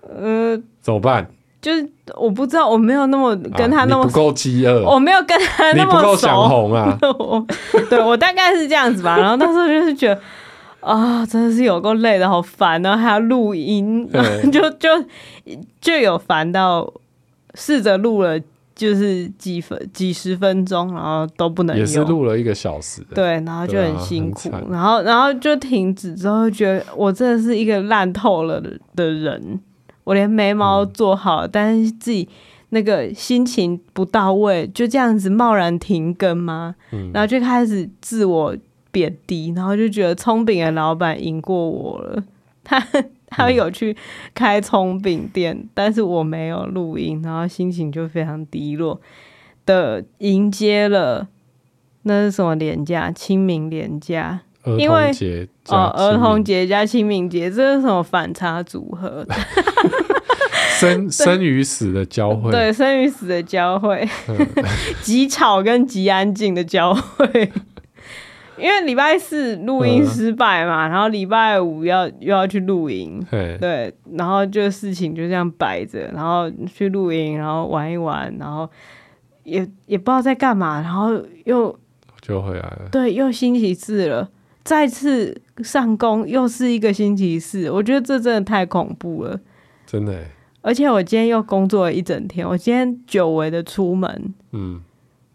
[0.08, 1.30] 呃，怎么办？
[1.66, 6.96] 就是我不知道，我没有那么跟他那么、啊、不够饥饿，我没有跟他那么不够想红啊！
[7.18, 7.44] 我
[7.90, 9.18] 对我大概是这样子吧。
[9.18, 10.20] 然后那时候就是觉得
[10.78, 14.08] 啊，真的是有够累的，好烦啊，还要录音，
[14.52, 14.88] 就就
[15.80, 16.88] 就有烦到
[17.56, 18.38] 试着录了，
[18.76, 23.04] 就是几分几十分钟，然后都不能用，也是录了一个小时。
[23.12, 28.62] 对，然后就很辛苦，啊、然后然后就停止之后，觉得我真的是一个烂透了
[28.94, 29.60] 的人。
[30.06, 32.28] 我连眉毛都做好，嗯，但是自己
[32.68, 36.76] 那个心情不到位，就这样子贸然停更吗？
[36.92, 38.56] 嗯，然后就开始自我
[38.92, 42.22] 贬低，然后就觉得葱饼的老板赢过我了。
[42.62, 42.80] 他
[43.26, 43.96] 他有去
[44.32, 49.00] 开葱饼店，嗯，但是我没有录音，然后心情就非常低落
[49.64, 51.26] 的迎接了
[52.02, 53.10] 那是什么年假？
[53.10, 54.42] 清明年假。
[54.78, 55.12] 因为
[55.68, 59.26] 哦，儿童节加清明节，这是什么反差组合？
[60.78, 64.06] 生生与死的交汇，对，生与死的交汇，
[65.00, 67.50] 极吵跟极安静的交汇。
[68.58, 78.68] 因为礼拜四录音失败嘛，嗯、然后礼拜五要又要去录音，对，然后就事情就这样摆着，然后去录音，然后玩一玩，然后
[79.44, 81.10] 也也不知道在干嘛，然后
[81.44, 81.78] 又
[82.20, 84.28] 就回来了，对，又星期四了。
[84.66, 89.40] 再次上工，又是一个星期四，我觉得这真的太恐怖了，
[89.86, 90.24] 真的。
[90.60, 94.82] 而且我今天又工作了一整天，我今天久违的出门，嗯，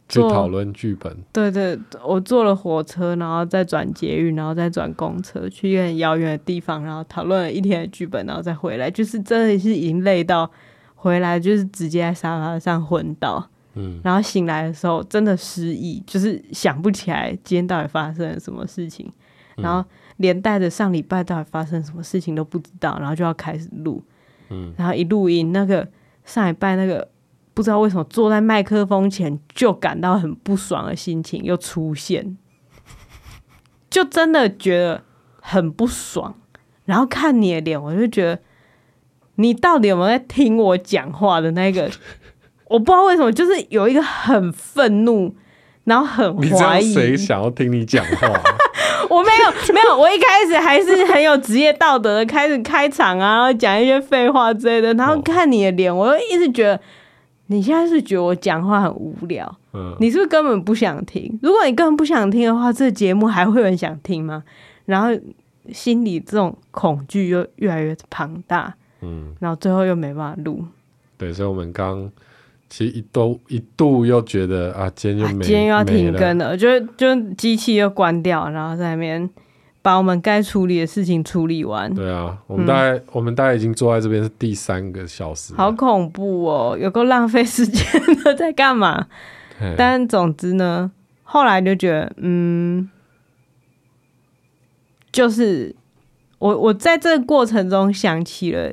[0.10, 1.17] 去讨论剧本。
[1.32, 10.52] 对，对对，我坐了火车，然后再转捷运，然后再转公车，去一个很遥远的地方，然后讨论了一天的剧本，然后再回来，就是真的是已经累到
[10.96, 13.48] 回来，就是直接在沙发上昏倒。
[13.76, 19.13] 嗯，然后醒来的时候真的失忆，就是想不起来今天到底发生了什么事情，嗯、
[19.62, 19.84] 然后
[20.17, 24.04] 连带着上礼拜到底发生什么事情都不知道，然后就要开始录，
[24.50, 25.88] 嗯，然后一录音，那个
[26.26, 27.08] 上礼拜那个
[27.54, 32.38] 不知道为什么坐在麦克风前就感到很不爽的心情又出现，
[33.89, 35.04] 就真的觉得
[35.39, 36.36] 很不爽，
[36.86, 38.39] 然后看你的脸，我就觉得
[39.36, 41.89] 你到底有没有在听我讲话的那个。
[42.67, 45.36] 我不知道为什么，就是有一个很愤怒，
[45.84, 46.93] 然后很怀疑。
[46.93, 48.41] 谁想要听你讲话？
[49.12, 49.97] 我没有，没有。
[49.97, 54.93] 我一开始还是很有职业道德的，开始开场啊，然后讲一些废话之类的。
[54.93, 56.80] 然后看你的脸，我又一直觉得
[57.47, 59.54] 你现在是觉得我讲话很无聊。
[59.74, 61.38] 嗯，你是不是根本不想听？
[61.43, 64.43] 如果你根本不想听的话，这个节目还会有人想听吗？
[64.86, 65.10] 然后
[65.74, 70.63] 心里这种恐惧又越来越庞大，嗯，然后最后又没办法录。
[71.17, 72.10] 对，所以我们刚
[72.71, 79.29] 其实一度一度又觉得啊，今天就没、啊、今天又要停更了，了就就机器又关掉，然后在那边
[79.81, 81.93] 把我们该处理的事情处理完。
[81.93, 87.84] 对啊，我们大概、嗯、我们大概已经坐在这边是第三个小时，好恐怖哦，有够浪费时间
[88.23, 89.07] 的，在干嘛？
[89.77, 90.89] 但总之呢，
[91.23, 92.89] 后来就觉得，嗯，
[95.12, 95.75] 就是
[96.39, 98.71] 我我在这个过程中想起了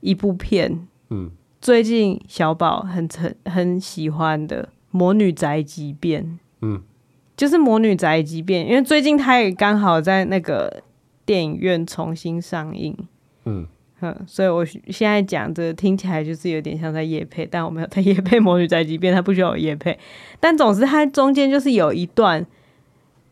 [0.00, 1.32] 一部片，嗯，
[1.66, 6.22] 最近小宝很很很喜欢的《魔女宅急便》，
[6.62, 6.80] 嗯，
[7.36, 10.84] 就是《魔女宅急便》，因为最近它也刚好在那个
[11.24, 12.96] 电影院重新上映，
[13.46, 13.66] 嗯。
[14.00, 19.98] 嗯，所以我现在讲这听起来就是有点像在夜配，但我没有在夜配《魔女宅急便》，它不需要有夜配。
[20.38, 22.46] 但总之，它中间就是有一段，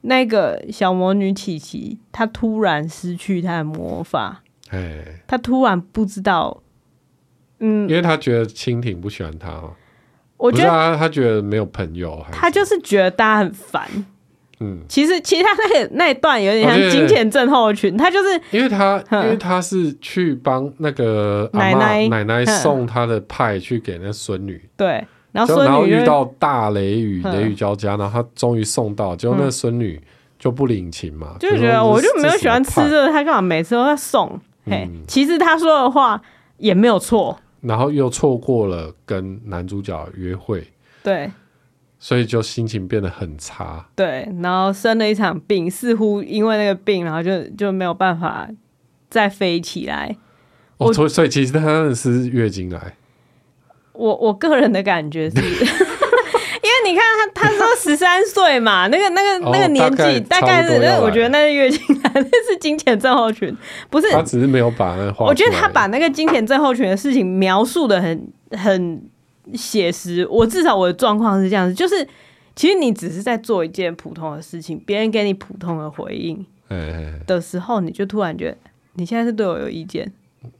[0.00, 6.63] 那个小魔女琪琪，她突然失去她的魔法，哎，她突然不知道，
[7.66, 9.58] 嗯，因为他觉得蜻蜓不喜欢她，
[10.36, 13.88] 我觉得他他觉得没有朋友，他就是觉得大家很烦。
[14.60, 30.00] 嗯，其实其实他那个那一段有点像金钱症候群，他就是因为他因为他是去帮那个奶奶奶奶送他的派去给那孙女，对，然后然后遇到大雷雨，雷雨交加，然后他终于送到，结果那个孙女
[30.38, 34.38] 就不领情嘛，就觉得我就没有喜欢吃这个，他干嘛每次都在送？
[34.66, 36.20] 嘿，其实他说的话
[36.58, 40.66] 也没有错，然后又错过了跟男主角约会，
[41.02, 41.30] 对。
[41.96, 48.46] 所以就心情变得很差，对，然后生了一场病，似乎因为那个病，然后就就没有办法
[49.08, 50.14] 再飞起来。
[50.76, 52.96] 哦，所以所以其实他是月经来。
[53.94, 55.36] 我我个人的感觉是，
[56.84, 57.02] 你看
[57.34, 63.56] 他他说十三岁嘛， 那个那个那个年纪、哦、大概是，那我觉得那是月经来，那是金钱症候群，
[63.90, 64.10] 不是？
[64.10, 69.02] 他只是没有把那个，我觉得他把那个金钱症候群的事情描述的很很。
[69.52, 71.94] 写实，我至少我的状况是这样子，就是
[72.56, 76.46] 其实你只是在做一件普通的事情，别人给你普通的回应
[77.26, 78.56] 的时候，你就突然觉得
[78.94, 80.10] 你现在是对我有意见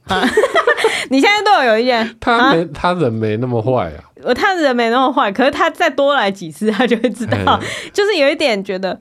[0.05, 0.23] 啊？
[1.09, 2.15] 你现在对我有意见？
[2.19, 7.59] 他没，他人没那么坏啊，他人没那么坏，可是他再多来几次，他就会知道，
[7.93, 8.99] 就是有一点觉得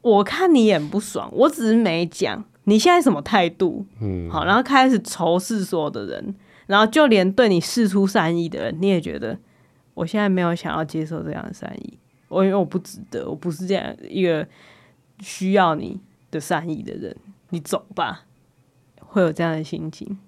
[0.00, 3.84] 我看你也不爽，我只是没讲，你现在什么态度？
[4.00, 6.34] 嗯，好，然后开始仇视所有的人。
[6.68, 9.34] 然后就连对你释出善意的人，你也觉得
[9.94, 14.46] 我现在没有想要接受这样的善意，我因为我不值得，我不是这样一个
[15.20, 15.98] 需要你
[16.30, 17.16] 的善意的人，
[17.48, 18.26] 你走吧，
[19.08, 20.18] 会有这样的心情。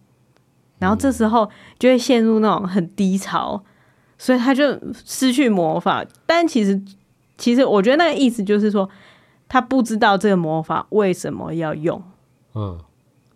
[0.78, 3.62] 然后这时候就会陷入那种很低潮，
[4.18, 6.04] 所以他就失去魔法。
[6.26, 6.80] 但其实，
[7.38, 8.88] 其实我觉得那个意思就是说，
[9.48, 12.02] 他不知道这个魔法为什么要用。
[12.54, 12.78] 嗯。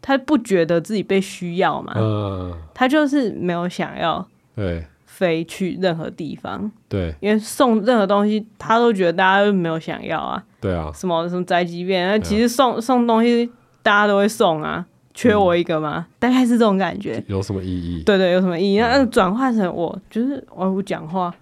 [0.07, 1.95] 他不觉得自己被需要嘛？
[1.97, 6.71] 嗯，他就是没有想要对飞去任何地方。
[6.91, 10.45] 对，因为送任何东西，他都觉得大家都没有想要啊。
[10.61, 13.51] 对啊，什么什么宅急便，那其实送送东西
[13.83, 16.07] 大家都会送啊，缺我一个吗？
[16.19, 17.23] 大概是这种感觉。
[17.29, 18.03] 有什么意义？
[18.03, 18.79] 对对，有什么意义？
[18.81, 21.33] 那转换成我就是我不讲话，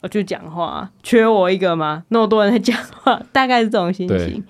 [0.00, 2.04] 我就讲话，缺我一个吗？
[2.08, 4.44] 那么多人在讲话， 大概是这种心情。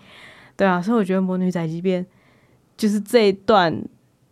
[0.57, 2.05] 对啊，所以我觉得魔女宅急便。
[2.77, 3.85] 就是这一段，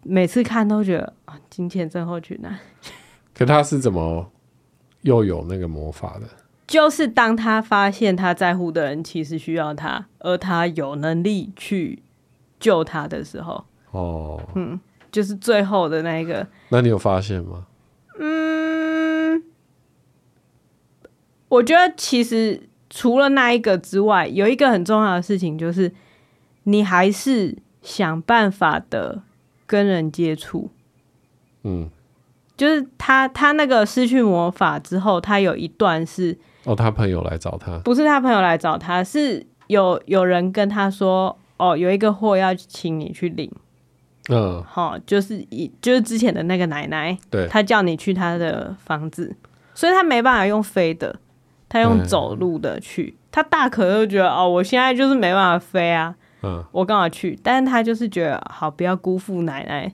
[0.04, 2.58] 每次看都觉得啊，金钱症候群啊。
[3.34, 4.32] 可他是怎么
[5.02, 6.26] 又有那个魔法的？
[6.66, 12.02] 就是当他发现他在乎的人其实需要他，而他有能力去
[12.58, 13.64] 救他的时候。
[13.92, 14.78] 哦，嗯，
[15.10, 16.46] 就是最后的那一个。
[16.68, 17.66] 那你有发现吗？
[18.18, 19.42] 嗯，
[21.48, 25.92] 我觉得其实除了那一个之外，有一个很重要的事情，就是
[26.64, 27.56] 你还是。
[27.80, 29.22] 想办法的
[29.64, 30.68] 跟人接触，
[31.62, 31.88] 嗯，
[32.54, 43.50] 就是他他那个失去魔法之后，他有一段是哦，他朋友来找他，不是他朋友来找他，是有有人跟他说，哦，有一个货要请你去领，
[44.28, 49.34] 嗯，好，就是一就是之前的那个奶奶，对，她叫你去她的房子，
[49.74, 51.18] 所以她没办法用飞的，
[51.68, 56.14] 她用走路的去，嗯、他大可就觉得哦，我现在就是没办法飞啊。
[56.42, 59.92] 嗯，我刚好去，但是她就是觉得好，不要辜负奶奶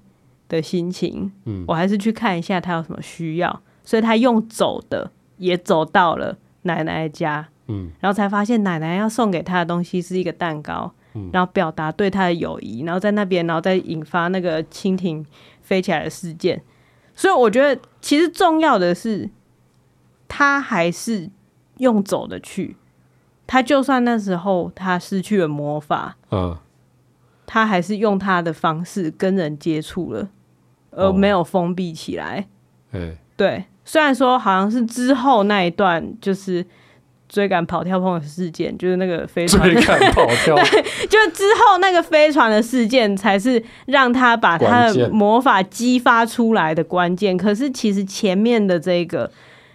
[0.49, 1.33] 的心情。
[1.45, 7.49] 嗯，我还是去看一下她有什么需要，所以她用走的也走到了奶奶家。
[7.69, 10.93] 嗯，然后才发现奶奶要送给她的东西是一个蛋糕。
[11.15, 15.25] 嗯，然后表达对他的友谊，然后在那边，然后再引发那个蜻蜓
[15.63, 16.63] 飞起来的事件。
[17.15, 19.31] 所以我觉得，其实重要的是，
[20.29, 21.31] 他还是
[21.79, 22.77] 用走的去。
[23.47, 26.57] 他就算那时候他失去了魔法，嗯，
[27.47, 30.29] 他还是用他的方式跟人接触了，
[30.91, 32.49] 而没有封闭起来。
[32.93, 32.99] 哦，
[33.37, 36.67] 对，虽然说好像是之后那一段就是。
[37.35, 39.61] 追赶跑跳碰的事件，就是那个飞船。
[39.69, 47.37] 追赶跑跳， 对，就之后那个飞船的事件，才是让他把他的魔法激发出来的关键。
[47.37, 49.29] 可是其实前面的这个，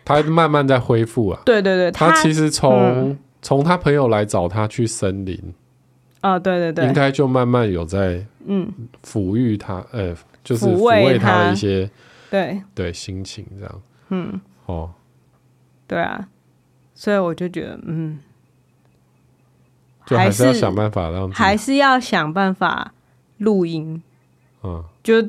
[0.05, 1.41] 他慢慢在恢复啊。
[1.43, 5.37] 对对对，他，他其实从从、嗯、他朋友来找他去森林，
[6.21, 8.71] 啊、哦，对对对，应该就慢慢有在嗯
[9.05, 11.89] 抚育他，呃，就是抚慰他的一些
[12.31, 13.81] 对对心情这样。
[14.11, 14.91] 嗯，哦，
[15.85, 16.25] 对啊。
[16.99, 18.19] 所以我就觉得，嗯，
[20.05, 22.93] 就还是要想办法让，还是要想办法
[23.37, 24.03] 录音。
[24.63, 25.21] 嗯，就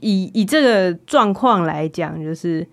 [0.00, 2.66] 以以这个状况来讲，就是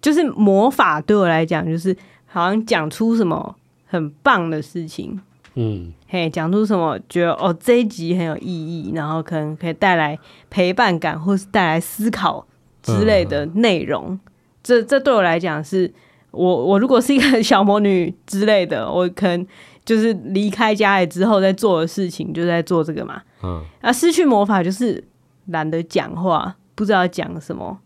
[0.00, 1.96] 就是魔法对我来讲，就是
[2.26, 3.56] 好像讲出什么
[3.88, 5.20] 很棒的事情。
[5.54, 10.16] 嗯，嘿，讲出什么觉得哦这一集很有意义，然后可能可以带来
[10.48, 12.46] 陪伴感，或是带来思考
[12.84, 14.10] 之类的内容。
[14.10, 14.20] 嗯、
[14.62, 15.92] 这这对我来讲是。
[16.30, 19.46] 我我如果是一个小魔女之类的，我可能
[19.84, 23.22] 就是离开家里之后在做的事情，就在做这个嘛。
[23.42, 25.02] 嗯，啊，失去魔法就是
[25.46, 27.78] 懒得讲话，不知道讲什么。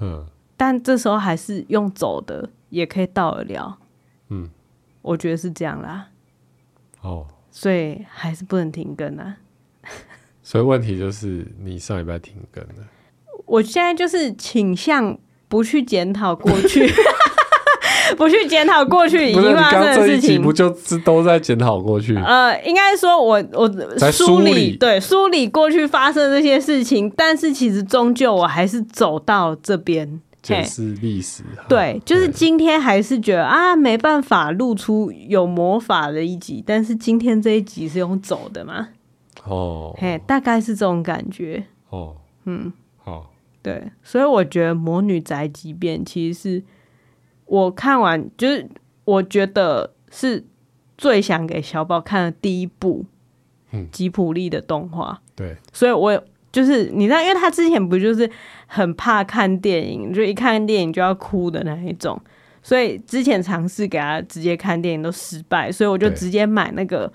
[0.00, 0.24] 嗯，
[0.56, 3.78] 但这时候还是用走的也可以到得了。
[4.28, 4.48] 嗯，
[5.02, 6.08] 我觉得是这样啦。
[7.02, 9.38] 哦，所以还是不能停更啊。
[10.42, 12.86] 所以问题就是你上礼拜停更了。
[13.44, 15.18] 我现在就是倾向
[15.48, 16.88] 不去检讨过去。
[18.16, 22.16] 不去检讨过去已经发生的事情，不就是都在检讨过去？
[22.16, 23.68] 呃，应该说我我
[24.10, 31.42] 梳理对梳理过去发生的这些事情，但是其实终究我还是走到这边，检视历史。
[31.68, 38.88] 对，就是今天还是觉得啊，没办法露出有魔法的一集，但是今天这一集是用走的嘛？
[39.44, 41.64] 哦，嘿，大概是这种感觉。
[41.90, 43.30] 哦，嗯，好，
[43.62, 46.62] 对，所以我觉得《魔女宅急便》其实是。
[47.48, 48.68] 我看完就是，
[49.04, 50.44] 我觉得是
[50.96, 53.04] 最想给小宝看的第一部，
[53.90, 55.20] 吉普力的动画。
[55.34, 56.22] 对，所以我
[56.52, 58.30] 就是你知道，因为他之前不就是
[58.66, 62.20] 很怕看电影，就一看电影就要哭的那一种，
[62.62, 67.12] 所以之前尝试给他直接看电影都失败，所以我就直接买那个。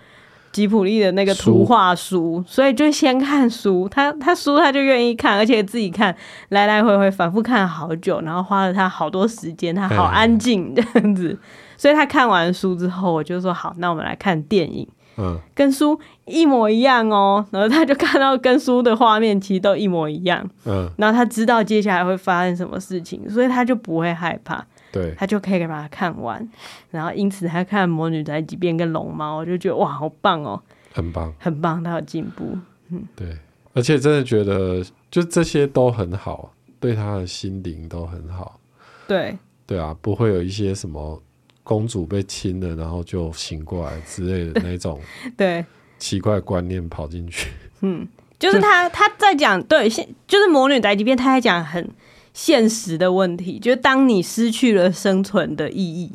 [0.53, 3.89] 吉普力的那个图画书，书，所以就先看书。
[3.89, 6.15] 他他书他就愿意看，而且自己看，
[6.49, 9.73] 来来回回反复看好久，然后花了他好多时间。
[9.73, 11.37] 他好安静这样子，
[11.75, 14.87] 所以他看完书之后，我就说好，那我们来看电影。
[15.17, 17.45] 嗯，跟书一模一样哦。
[17.51, 20.43] 然后他就看到跟书的画面其实都一模一样。
[20.65, 24.65] 嗯，然后他知道接下来会发生什么事情，所以他就不会害怕。
[24.93, 26.47] 对，他就可以把它看完，
[26.91, 30.61] 然后因此他看《魔女宅急便》跟《龙猫》，我就觉得哇，好棒哦，
[30.93, 32.55] 很棒，很棒，他有进步。
[32.89, 33.35] 嗯，对，
[33.73, 38.59] 而且真的觉得，就这些都很好，对他的心灵都很好。
[39.07, 39.35] 对，
[39.65, 41.19] 对啊，不会有一些什么
[41.63, 45.01] 公主被亲了，然后就醒过来之类的那种
[45.35, 45.65] 对
[45.97, 47.49] 奇怪观念跑进去。
[47.81, 51.89] 嗯，就是他他在讲，对，现就是《魔女宅急便》，他在讲很。
[52.33, 56.11] 现实的问题，就是当你失去了生存的意义，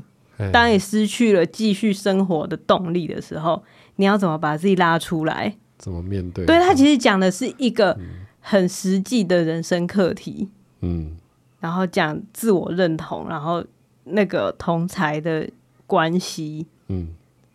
[0.52, 3.62] 当你失去了继续生活的动力的时候，
[3.96, 5.56] 你要怎么把自己拉出来？
[5.78, 6.44] 怎么面对？
[6.44, 7.96] 对，他其实讲的是一个
[8.40, 10.48] 很实际的人生课题。
[10.80, 11.16] 嗯，
[11.60, 13.64] 然后讲自我认同，然后
[14.04, 15.48] 那个同才的
[15.86, 16.66] 关系。
[16.88, 17.08] 嗯，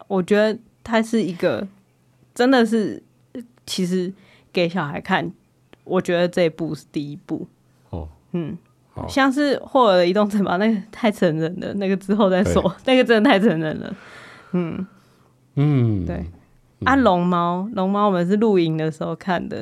[0.08, 1.68] 我觉得他是一个，
[2.34, 3.04] 真的是，
[3.66, 4.14] 其实
[4.54, 5.32] 给小孩看，
[5.84, 7.48] 我觉得这一步是第一部。
[8.34, 8.58] 嗯，
[9.08, 13.96] 像是霍尔的移动城堡，那个太成人了，那个之后再说，那个真的太成人了。
[14.52, 14.86] 嗯
[15.56, 16.26] 嗯，对。
[16.84, 19.60] 啊，龙猫，龙猫，我们是露营的时候看的。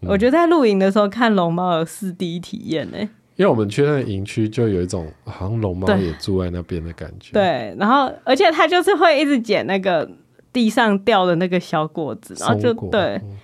[0.00, 3.02] 嗯、我觉得在露营的时候看龙猫有四 D 体验呢、欸，
[3.36, 7.32] 因为我们去那个营区，就有一种好像龙猫也住在那边的感觉。
[7.32, 10.10] 对，然后而且它就是会一直捡那个
[10.52, 13.20] 地上掉的那个小果子，然后就对。
[13.22, 13.36] 嗯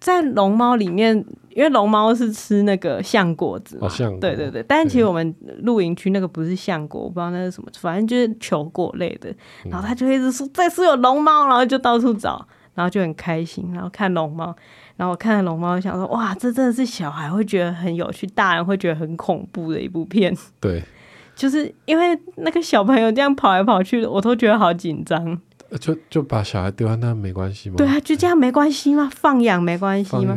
[0.00, 1.12] 在龙猫里面，
[1.50, 4.64] 因为龙猫是吃那个橡果子嘛，哦、对对对。
[4.68, 9.34] 但是其实我们露营区那个不是橡果，我不知道那是什么，反正就是球果类的。
[9.64, 14.54] 然后他就一直说这是有龙猫，然后就到处找，然后就很开心，然后看龙猫。
[14.96, 20.36] 然后我看了龙猫，想说哇，这真的是小孩会觉得很有趣，大人会觉得很恐怖的一部片。
[20.60, 20.82] 对，
[21.34, 25.40] 就是因为那个小朋友这样跑来跑去的，我都觉得好紧张。
[25.78, 27.74] 就就把小孩丢在那没关系吗？
[27.76, 29.10] 对啊，就这样没关系吗？
[29.14, 30.34] 放养没关系吗？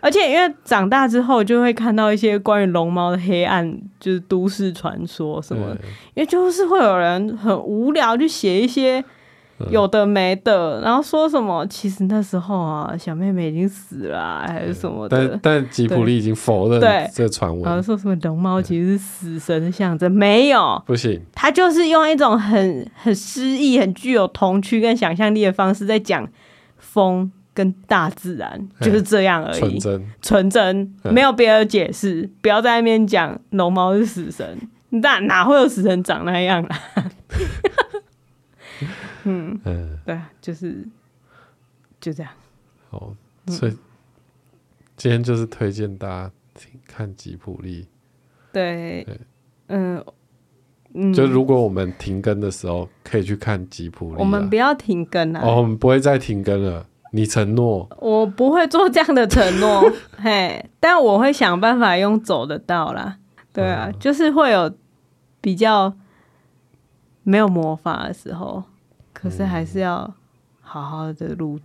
[0.00, 5.76] 而且因为长大之后就会看到一些关于龙猫的黑暗，就是都市传说什么，
[6.14, 9.04] 因为就是会有人很无聊就写一些。
[9.68, 11.66] 有的没的，然后说什么？
[11.66, 15.28] 其实那时候啊，小妹妹已经死了，啊，还是什么的？
[15.28, 16.80] 但但吉普力已经否认
[17.12, 17.62] 这传闻。
[17.62, 20.10] 然后说什么龙猫其实是死神的象征？
[20.10, 21.20] 没有，不行。
[21.34, 26.26] 他就是用一种很很诗意、很具有童趣跟想象力的方式在讲
[26.78, 29.78] 风跟大自然，就是这样而已。
[29.78, 32.30] 纯真，纯真，没有别的解释。
[32.40, 34.58] 不要在那边讲龙猫是死神，
[34.90, 36.78] 那哪会有死神长那样啦？
[39.24, 40.86] 嗯嗯，对，就是
[42.00, 42.32] 就这样。
[42.90, 43.14] 哦，
[43.48, 43.76] 所以
[44.96, 47.86] 今天就是推荐大家听看吉普力。
[48.52, 49.20] 对，对，
[49.68, 50.04] 嗯，
[51.14, 54.16] 就如果我们停更的时候，可以去看吉普力。
[54.18, 55.40] 我们不要停更啊！
[55.44, 56.86] 哦，我们不会再停更了。
[57.12, 57.88] 你承诺？
[57.98, 59.82] 我不会做这样的承诺。
[60.18, 63.18] 嘿，但我会想办法用走得到啦。
[63.52, 64.72] 对啊，嗯，就是会有
[65.40, 65.92] 比较
[67.22, 68.62] 没有魔法的时候。
[69.20, 70.14] 可是还是要
[70.60, 71.62] 好好的录，嗯，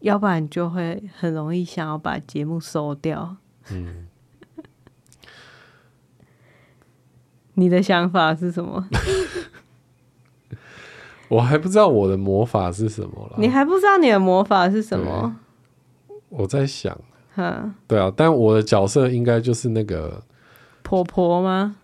[0.00, 3.36] 要不然就会很容易想要把节目收掉。
[3.70, 4.06] 嗯，
[7.54, 8.88] 你的想法是什么？
[11.28, 13.36] 我还不知道我的魔法是什么了。
[13.38, 15.36] 你还不知道你的魔法是什么？
[16.30, 16.98] 我在想，
[17.86, 20.22] 对啊，但我的角色应该就是那个
[20.82, 21.76] 婆婆吗？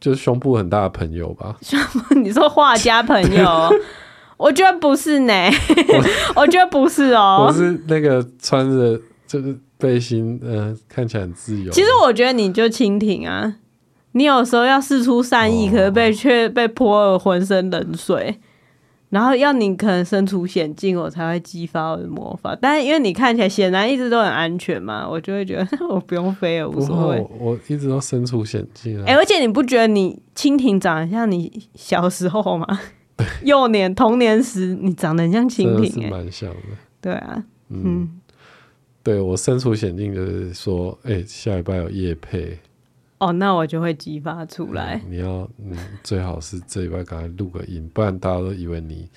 [0.00, 1.54] 就是胸部很大的朋友吧？
[1.62, 2.14] 胸部？
[2.14, 3.70] 你说画家朋友？
[4.36, 5.32] 我觉得不是呢，
[6.34, 7.44] 我， 觉得不是哦。
[7.46, 11.70] 我是那个穿着就是背心，嗯、呃，看起来很自由。
[11.70, 13.56] 其实我觉得你就蜻蜓啊，
[14.12, 18.40] 你有时候要试出善意，哦、可是被却被泼了浑身冷水。
[19.10, 22.56] 然后要你可能身处险境，我才会激发我的魔法。
[22.60, 27.26] 但是因为你看起来显然一直都很安全嘛，我就会觉得 我不用飞了，无所谓。
[27.38, 29.04] 我一直都身处险境啊。
[29.06, 32.66] 哎、欸，而且你不觉得你蜻蜓长得像你小时候吗？
[33.44, 36.56] 幼年童年时你长得很像蜻蜓、欸，蛮像的。
[37.00, 38.20] 对啊，嗯，嗯
[39.02, 42.58] 对我身处险境就是说，哎、欸，下礼拜有夜配。
[43.20, 44.98] 哦，那我就会激发出来。
[45.04, 49.10] 嗯、你要，你最好是这一拜赶快录个音，不然大家都以为你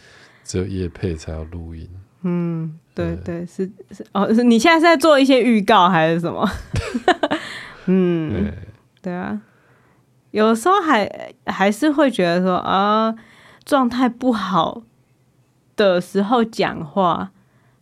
[0.44, 1.90] 只有夜配才要录音。
[2.24, 6.46] 嗯，对对，对，是是哦，是你现在是在做一些预告还是什么？
[7.88, 8.54] 嗯 对，
[9.04, 9.42] 对啊，
[10.32, 11.10] 有时候还
[11.46, 13.16] 还是会觉得说啊，
[13.64, 14.84] 状态不好
[15.78, 17.32] 的时候讲话，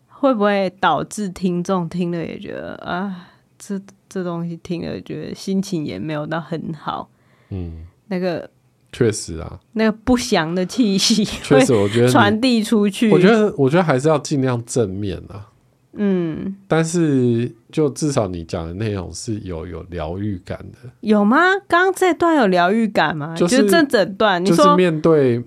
[0.08, 3.82] 会不会导致听众听了也觉得啊，这。
[4.12, 7.10] 这东西听了，觉得心情也没有到很好。
[7.50, 8.50] 嗯，那个
[8.92, 13.10] 确实啊，那个不祥的气息， 确实我觉得传递出去。
[13.10, 15.48] 我觉得，我觉得还是要尽量正面啊。
[15.94, 21.38] 嗯，但是就至少你讲的内容是有有疗愈感的，有吗？
[21.68, 23.34] 刚刚这段有疗愈感吗？
[23.36, 25.42] 就是这整段，你说面对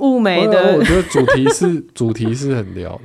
[0.00, 2.98] 雾眉的，我觉得主题是 主题是很疗。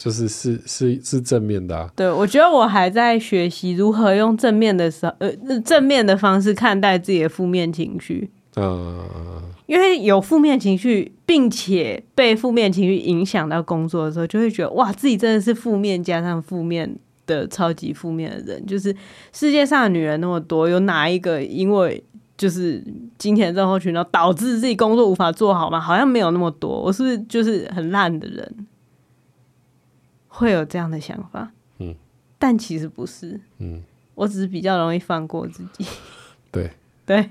[0.00, 8.30] 就是是是是正面的啊，对，我觉得我还在学习如何用正面的时候，呃，正面的方式看待自己的负面情绪。
[8.56, 8.98] 嗯，
[9.66, 16.96] 因为有负面情绪，并且被负面情绪影响到工作的时候，就会觉得哇，自己真的是负面加上负面
[17.26, 18.64] 的超级负面的人。
[18.64, 18.96] 就是
[19.34, 22.02] 世界上的女人那么多，有哪一个因为
[22.38, 22.82] 就是
[23.18, 25.78] 金钱症候群，然后导致自己工作无法做好吗？
[25.78, 26.80] 好像没有那么多。
[26.80, 28.66] 我是不是就是很烂的人？
[30.40, 31.94] 会有这样的想法，嗯，
[32.38, 33.82] 但其实不是，嗯，
[34.14, 35.84] 我只是比较容易放过自己，
[36.50, 36.70] 对，
[37.04, 37.28] 对，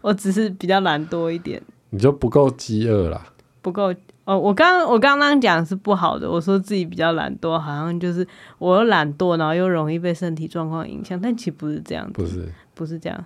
[0.00, 3.26] 我只是比较懒惰一点，你就不够饥饿啦，
[3.60, 3.94] 不够
[4.24, 8.26] 哦，我刚我刚刚讲是不好的，我说自己比较懒惰，好像就是
[8.56, 13.24] 我又懒惰，然后又容易被身体状况影响，但其实不是这样子，不是，不是这样，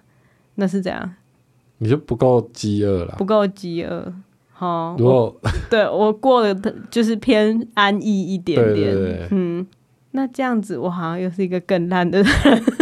[0.57, 1.15] 那是这样，
[1.79, 4.13] 你就不够饥饿啦，不够饥饿。
[4.61, 9.67] 哦，如果我对我过得就是偏安逸一点点，对对对，嗯，
[10.11, 12.31] 那这样子我好像又是一个更烂的人，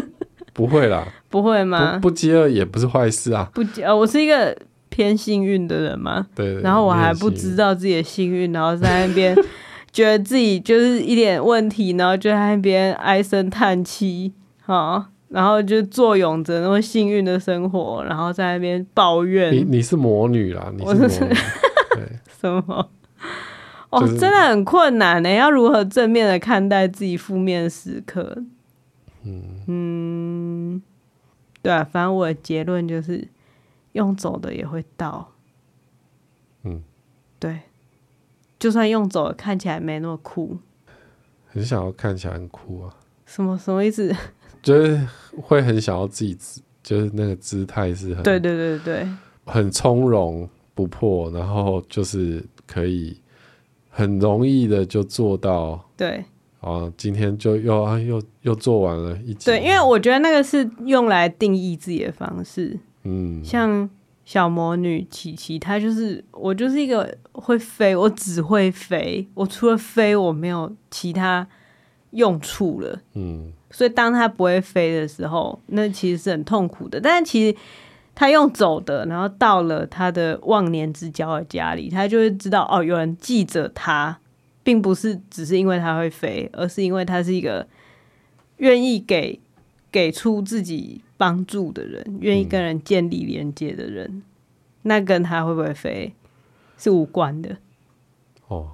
[0.52, 1.98] 不会啦，不会吗？
[2.02, 4.56] 不饥饿也不是坏事啊，不饥饿，我是一个
[4.88, 9.36] 偏幸运的人嘛，对，然后我还不知道自己的幸运，然后在那边
[9.92, 14.32] 觉得自己就是一点问题，然后就在那边唉声叹气，
[14.64, 21.36] 好，然后就坐拥着那么幸运的生活，然后在那边抱怨，你你是魔女啦，你是魔女。
[22.40, 22.90] 什么？
[23.90, 25.30] 哦，就是、真的很困难呢。
[25.30, 28.44] 要如何正面的看待自己负面的时刻？
[29.24, 30.82] 嗯嗯，
[31.62, 33.26] 对啊，反正我的结论就是，
[33.92, 35.32] 用走的也会到。
[36.64, 36.82] 嗯，
[37.38, 37.60] 对，
[38.58, 40.58] 就算用走了，看起来没那么酷。
[41.46, 42.94] 很想要看起来很酷啊？
[43.24, 44.14] 什么什么意思？
[44.62, 45.00] 就是
[45.42, 49.08] 会很想要自己，就是那个姿态是很对对对对，
[49.46, 50.48] 很从容
[50.78, 53.16] 不破，然后就是可以
[53.90, 55.84] 很容易的就做到。
[55.96, 56.24] 对
[56.60, 59.46] 啊，今天就又啊又又做完了一集。
[59.46, 62.78] 对，因为我觉得那个是用来定义自己的方式。
[63.02, 63.90] 嗯，像。
[64.28, 71.48] 小魔女琪琪，她就是我，就是一个会飞，我只会飞，我除了飞，我没有其他
[72.10, 73.00] 用处了。
[73.14, 77.00] 嗯，所以当她不会飞的时候，那其实是很痛苦的。
[77.00, 77.56] 但是其实
[78.18, 84.18] 她用走的，然后到了他的忘年之交的家里，他就会知道哦，有人记着他，
[84.64, 87.64] 并不是只是因为他会飞，而是因为他是一个
[88.56, 89.38] 愿意给
[89.92, 91.02] 给出自己。
[91.18, 94.22] 帮助的人，愿意跟人建立连接的人，嗯，
[94.82, 96.14] 那跟他会不会飞
[96.76, 97.56] 是无关的。
[98.46, 98.68] 哦，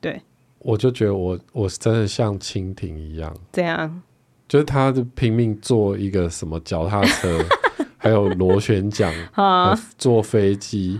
[0.00, 0.22] 对，
[0.60, 4.00] 我就觉得我我是真的像蜻蜓一样，这样，
[4.46, 7.44] 就是他就拼命做一个什么脚踏车，
[8.02, 10.98] 还有螺旋桨 啊，坐飞机，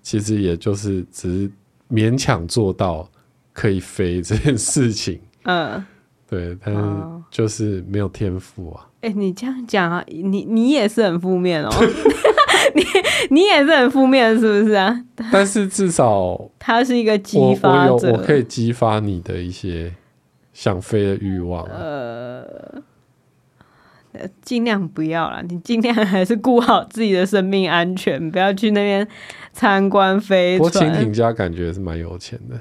[0.00, 1.50] 其实也就是只是
[1.90, 3.08] 勉强做到
[3.52, 5.20] 可以飞这件事情。
[5.42, 5.84] 嗯，
[6.28, 6.80] 对，但是
[7.30, 8.86] 就是没有天赋啊。
[9.00, 11.68] 哎、欸，你这样讲啊，你你也是很负面哦，
[12.74, 12.82] 你
[13.30, 15.04] 你也是很负面，是不是啊？
[15.32, 19.92] 但是至少它是一个激发者，我，可以激发你的一些
[20.52, 21.64] 想飞的欲望。
[21.66, 22.44] 呃，
[24.42, 29.06] 尽量不要啦，你尽量还是顾好自己的生命安全，不要去那边
[29.52, 30.70] 参观飞船。
[30.70, 32.58] 不过蜻蜓家感觉是蛮有钱的。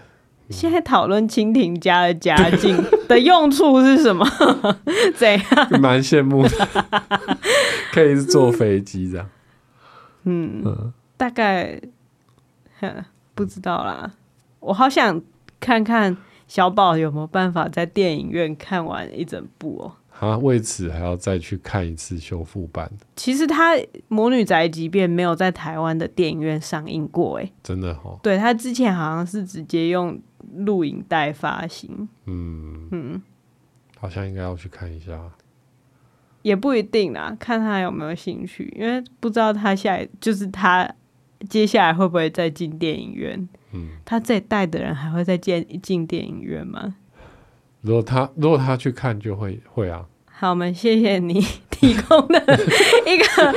[0.52, 2.78] 现在讨论蜻蜓家的家境
[3.10, 4.24] 的用处是什么？
[5.18, 5.42] 怎样？
[5.82, 6.68] 蛮羡慕的，
[7.92, 9.28] 可以是坐飞机这样。
[10.26, 11.82] 嗯，嗯，大概
[13.34, 14.12] 不知道啦。
[14.60, 15.20] 我好想
[15.60, 16.16] 看看
[16.48, 19.92] 小宝有没有办法在电影院看完一整部哦。
[20.18, 22.90] 他为此还要再去看一次修复版。
[23.18, 23.74] 其实他
[24.08, 28.18] 《魔女宅急便》没有在台湾的电影院上映过，哎，真的哦。
[28.24, 30.18] 对，他之前好像是直接用
[30.54, 32.08] 录影带发行。
[32.26, 33.22] 嗯嗯，
[34.00, 35.20] 好像应该要去看一下。
[36.44, 40.90] 也不一定啦，看他有没有兴趣，因为不知道他下来就是他
[41.50, 43.50] 接下来会不会再进电影院。
[43.74, 46.96] 嗯，他这一代的人还会再进进电影院吗？
[47.86, 50.02] 如果他如果他去看就会会啊。
[50.38, 52.40] 好，我们谢谢你 提供的
[53.06, 53.54] 一个，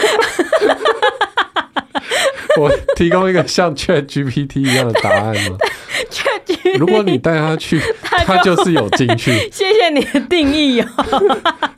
[2.61, 5.57] 我提供一个像 Chat GPT 一样的答案吗
[6.79, 9.33] 如果你带他去他，他就是有进去。
[9.51, 10.87] 谢谢你的定义哦，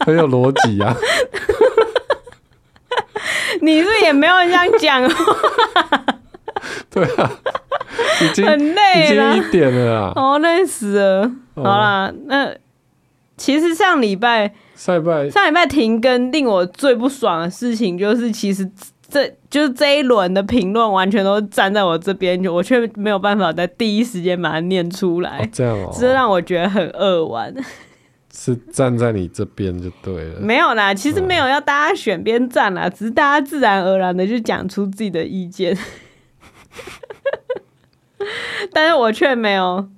[0.05, 0.95] 很有逻辑啊。
[3.63, 5.09] 你是也没有这样讲？
[6.91, 7.31] 对啊，
[8.23, 11.31] 已经很累了，已经一点了啊，哦，累死了。
[11.55, 12.55] 好啦，那
[13.37, 18.71] 其实上礼拜、上礼拜、上礼拜停更，令我最不爽的事情就是，其实
[19.09, 25.39] 这就是这一轮的评论完全都站在我这边，就我却没有办法在第一时间把它念出来。
[25.39, 27.55] 哦、这样哦，这让我觉得很扼腕。
[28.33, 30.41] 是站在你这边就对了。
[30.41, 35.77] 没有啦，其实没有要大家选边站啦，只是大家自然而然的就讲出自己的意见。
[38.73, 39.89] 但是我却没有。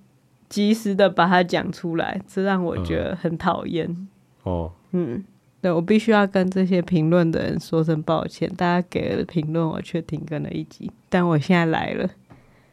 [0.48, 4.06] 及时的把它讲出来，这让我觉得很讨厌。
[4.42, 5.24] 哦，嗯，
[5.62, 10.92] 对，我必须要跟这些评论的人说声抱歉，大家给了评论，我却停更了一集。
[11.08, 12.06] 但我现在来了，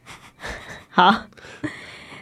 [0.92, 1.22] 好，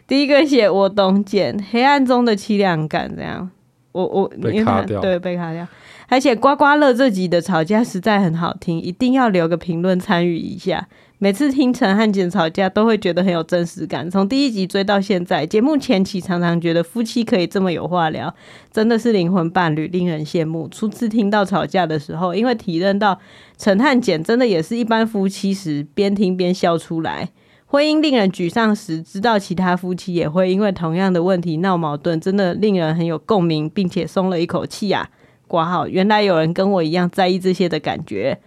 [0.07, 3.51] 第一个写我懂简，黑暗中的凄凉感，这样，
[3.91, 5.67] 我我被卡掉，对，被卡掉。
[6.11, 10.89] 而且刮刮乐这集的吵架实在很好听，一定要留个评论参与一下。
[11.19, 14.11] 每次听陈汉简吵架，都会觉得很有真实感。
[14.11, 18.35] 从第一集追到现在，节目前期常常觉得夫妻可以这么有话聊，
[18.73, 20.67] 真的是灵魂伴侣，令人羡慕。
[20.69, 23.19] 初次听到吵架的时候，因为体认到
[23.59, 27.29] 陈汉简真的也是一般夫妻时，边听边笑出来。
[27.67, 35.11] 婚姻令人沮丧时，知道其他夫妻也会因为同样的问题闹矛盾，真的令人很有共鸣，并且松了一口气啊！
[35.49, 38.39] 挂号，原来有人跟我一样在意这些的感觉。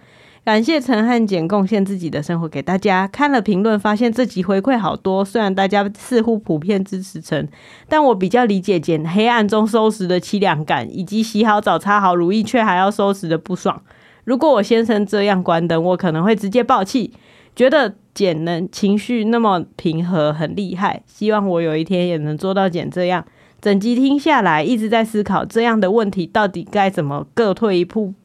[0.43, 3.07] 感谢陈汉简贡献自己的生活给大家。
[3.07, 5.23] 看了评论，发现这集回馈好多。
[5.23, 7.47] 虽然大家似乎普遍支持陈，
[7.87, 13.83] 但我比较理解简黑暗中收拾的凄凉感，以及洗好澡、擦好乳液却还要收拾的不爽。
[14.23, 17.13] 如果我先生这样关灯，我可能会直接爆气。
[17.55, 21.03] 觉得简能情绪那么平和，很厉害。
[21.05, 23.23] 希望我有一天也能做到简这样。
[23.61, 28.15] 整集听下来，一直在思考这样的问题到底该怎么各退一步。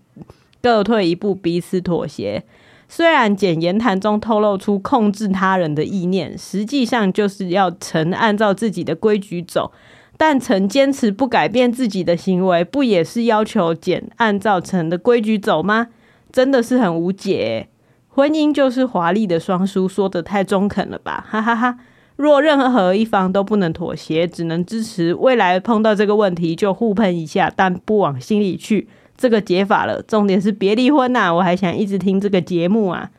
[0.62, 2.42] 各退一步，彼此妥协。
[2.88, 9.70] 虽然简言谈中透露出控制他人的意念，实际上就是要陈按照自己的规矩走。
[10.16, 15.88] 但陈坚持不改变自己的行为，不也是要求简按照陈的规矩走吗？
[16.32, 17.68] 真的是很无解。
[18.08, 21.24] 婚姻就是华丽的双输，说得太中肯了吧？
[21.28, 21.78] 哈哈哈。
[22.16, 30.02] 若任何一方都不能妥协，只能支持未来碰到这个问题就互喷一下，但不往心里去，这个解法了。
[30.02, 31.34] 重点是别离婚呐、啊！
[31.34, 33.10] 我还想一直听这个节目啊。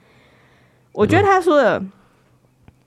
[0.92, 1.92] 我觉得他说的、嗯、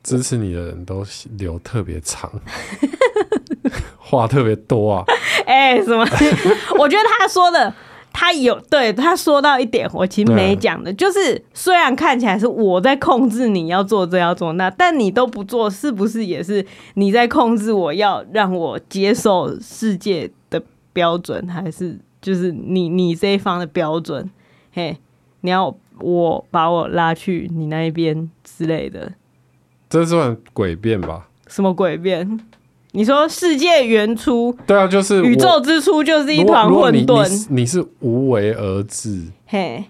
[0.02, 1.04] 支持你的人都
[1.38, 2.30] 留特别长。
[3.98, 5.04] 话特别多啊！
[5.46, 6.04] 哎、欸，什么？
[6.76, 7.72] 我觉得他说的，
[8.12, 24.30] 他有对他说到一点，我其实没讲的，就是虽然看起来是我在控制你要做这要做那，但你都不做，是不是也是你在控制我要让我接受世界的标准，还是就是你你这一方的标准？
[24.72, 24.96] 嘿，
[25.40, 29.12] 你要我把我拉去你那一边之类的，
[29.88, 31.28] 这算诡辩吧？
[31.46, 32.40] 什么诡辩？
[32.92, 37.46] 你说世界原初，对啊，就是宇宙之初就是一团混沌。
[37.48, 39.84] 你是无为而治，嘿，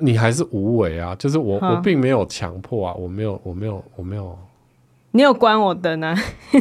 [0.00, 1.14] 你还是无为啊？
[1.16, 4.36] 就是我，我并没有强迫啊，我没有，我没有，我没有。
[5.12, 6.12] 你有关我灯啊？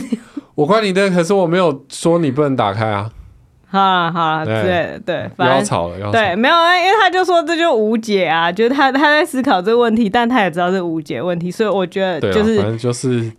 [0.53, 3.11] 我关你灯，可是我没有说你不能打开啊。
[3.67, 13.31] 好了好了，对对，不要吵了，要对，没有啊，因为他就说这就无解啊，就是他他在思考这个问题，但他也知道是无解问题，所以我觉得就是反正就是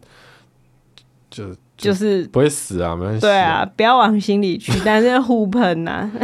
[1.31, 1.45] 就。
[1.77, 3.21] 就是不会死啊，没关系。
[3.21, 6.11] 对啊，不要往心里去， 但是互喷呐。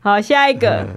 [0.00, 0.96] 好，下一个、嗯、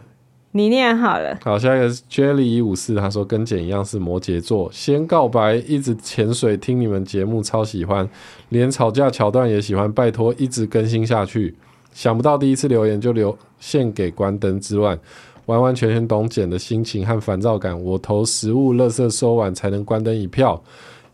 [0.52, 1.38] 你念好了。
[1.44, 8.08] 好，下一个是 Jelly 一五四，他说跟简一样是摩羯座，先告白，一直潜水听你们节目，超喜欢，
[8.50, 11.56] 连吵架桥段也喜欢，拜托一直更新下去。
[11.92, 15.00] 想不到第一次留言就留献给关灯之乱，
[15.48, 17.80] 完完全全懂简的心情和烦躁感。
[17.84, 20.62] 我投食物垃圾收完才能关灯一票。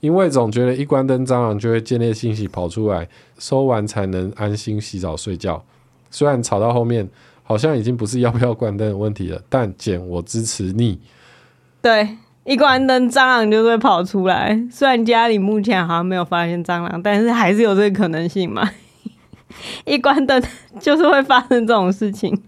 [0.05, 5.65] 因为总觉得一关灯，蟑螂就会建立信息跑出来，收完才能安心洗澡睡觉。
[6.11, 7.09] 虽然吵到后面，
[7.41, 10.99] 好像已经不是要不要关灯的问题了，但简我支持你。
[11.81, 14.55] 对，一关灯，蟑螂就会跑出来。
[14.71, 18.69] 虽然家里目前好像没有发现蟑螂，但是还是有这个可能性嘛。
[19.85, 20.39] 一关灯
[20.79, 22.39] 就是会发生这种事情。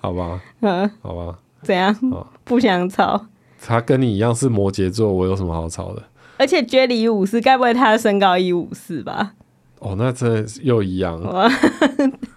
[0.00, 1.36] 好吧，嗯，好吧。
[1.60, 1.94] 怎样？
[2.42, 3.26] 不想吵？
[3.60, 6.02] 他跟你一样是摩羯座，我有什么好吵的？
[6.38, 9.32] 而且 Jelly 一五四，该不会他的身高一五四吧？
[9.78, 11.20] 哦，那这又一样。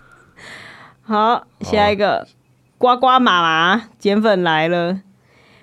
[1.01, 2.27] 好，下一个
[2.77, 4.99] 呱呱妈妈减粉来了，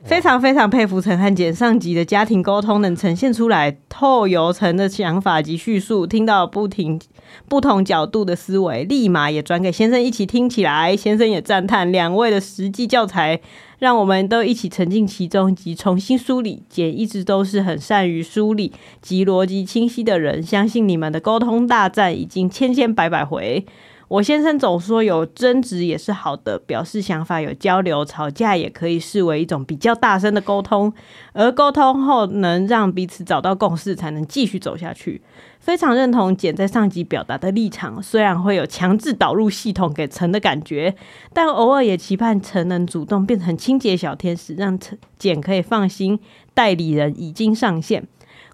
[0.04, 7.00] 非常非常佩服陈汉简上集的家庭沟通能呈现出来透由陈的想法及叙述，听到不停
[7.48, 10.96] 不同角度的思维，立马也转给先生一起听起来。
[10.96, 13.40] 先生也赞叹两位的实际教材。
[13.78, 16.62] 让我们都一起沉浸其中及重新梳理。
[16.68, 23.66] 简一直都是很善于梳理及逻辑清晰的人，相信你们的沟通大战已经千千百百回。
[24.08, 30.92] 我先生总说有争执也是好的，表示想法有交流，吵架也可以视为一种比较大声的沟通，
[31.32, 35.20] 而沟通后能让彼此找到共识，才能继续走下去。
[35.58, 40.94] 非常认同简在上集表达的立场，虽然会有强制导入系统给陈的感觉，
[41.32, 46.20] 但偶尔也期盼陈能主动变成清洁小天使，让陈简可以放心。
[46.54, 48.06] 代理人已经上线，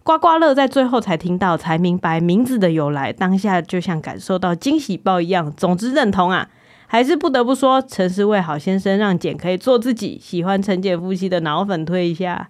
[0.03, 5.53] 刮刮乐在最后才听到，才明白名字的由来，当下就像感受到惊喜包一样。
[5.57, 6.49] 总之认同啊，
[6.87, 10.21] 还是不得不说，陈思卫好先生，让简可以做自己。
[10.23, 12.49] 喜欢陈简夫妻的脑粉推一下，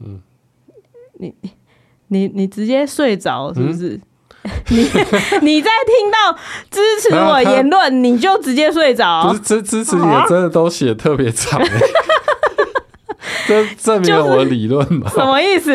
[0.00, 0.20] 嗯，
[1.18, 1.34] 你。
[2.10, 4.00] 你你直接睡着是不是？
[4.42, 4.78] 嗯、你
[5.42, 6.32] 你在听到
[6.70, 9.28] 支持我言论，你就直接睡着？
[9.28, 11.60] 不是支支持你的，真的都写特别长，
[13.46, 15.08] 这证明了我的理论嘛？
[15.10, 15.72] 什么意思？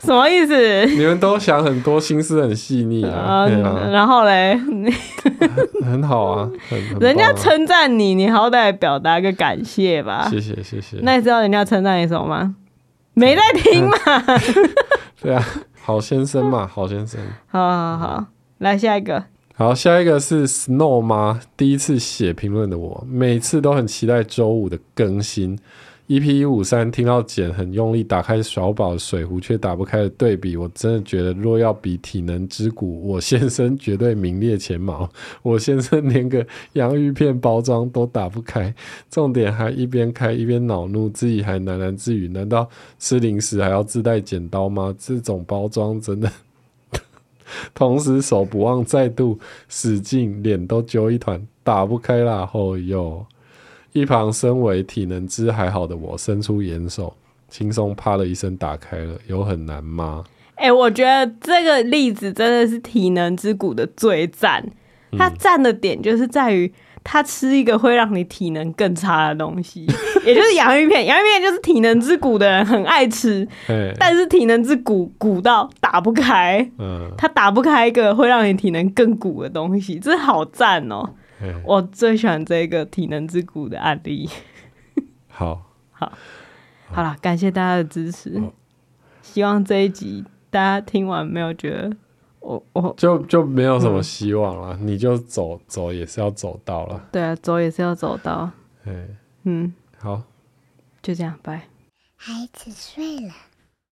[0.00, 0.86] 什么意思？
[0.86, 3.46] 你们都想很多，心思很细腻啊。
[3.90, 4.58] 然后嘞，
[5.84, 10.28] 很好啊，很 啊人家称赞你，你好歹表达个感谢吧。
[10.30, 10.98] 谢谢谢谢。
[11.02, 12.54] 那你知道人家称赞你什么吗？
[13.14, 13.96] 没在听嘛？
[15.22, 15.42] 对啊，
[15.82, 17.18] 好先生嘛，好先生。
[17.48, 18.24] 好好好，
[18.58, 19.24] 来下一个。
[19.54, 25.58] 好，下一个是 Snow 妈，第一次写评论的我，每次都很期待周五的更新。
[26.08, 35.10] EP 一五三听到简很用力打开小宝水壶却打不开的对比，我真的觉得若要比体能之谷，我先生绝对名列前茅。
[35.42, 38.72] 我先生连个洋芋片包装都打不开，
[39.10, 44.94] 重点还一边开一边恼怒，自己还喃喃自语：难道吃零食还要自带剪刀吗？
[44.96, 46.30] 这种包装真的。
[47.74, 52.46] 同时手不忘再度使劲，脸都揪一团，打不开啦！
[52.46, 53.26] 后、哦、哟。
[53.96, 57.14] 一旁身为体能之还好的我，伸出援手，
[57.48, 59.14] 轻松啪的一声打开了。
[59.26, 60.22] 有很难吗？
[60.56, 64.62] 哎、欸，我觉得这个例子真的是体能之谷的最赞。
[65.16, 66.70] 它赞的点就是在于，
[67.02, 69.86] 它吃一个会让你体能更差的东西，
[70.26, 71.06] 也就是洋芋片。
[71.06, 73.48] 洋芋片就是体能之谷的人很爱吃，
[73.98, 76.70] 但是体能之谷鼓到打不开。
[76.78, 81.08] 嗯，他打不开一个会让你体能更鼓的东西，这好赞哦。
[81.64, 84.28] 我最喜欢这个体能之谷的案例。
[85.28, 86.12] 好， 好，
[86.90, 88.42] 好了，感谢大家的支持。
[89.22, 91.96] 希望这一集大家听完没有觉得
[92.40, 94.76] 我我就就没有什么希望了。
[94.80, 97.08] 嗯、你就走走也是要走到了。
[97.12, 98.50] 对啊，走也是要走到。
[98.84, 100.22] 嗯，嗯，好，
[101.02, 101.68] 就这样，拜。
[102.14, 103.34] 孩子睡了。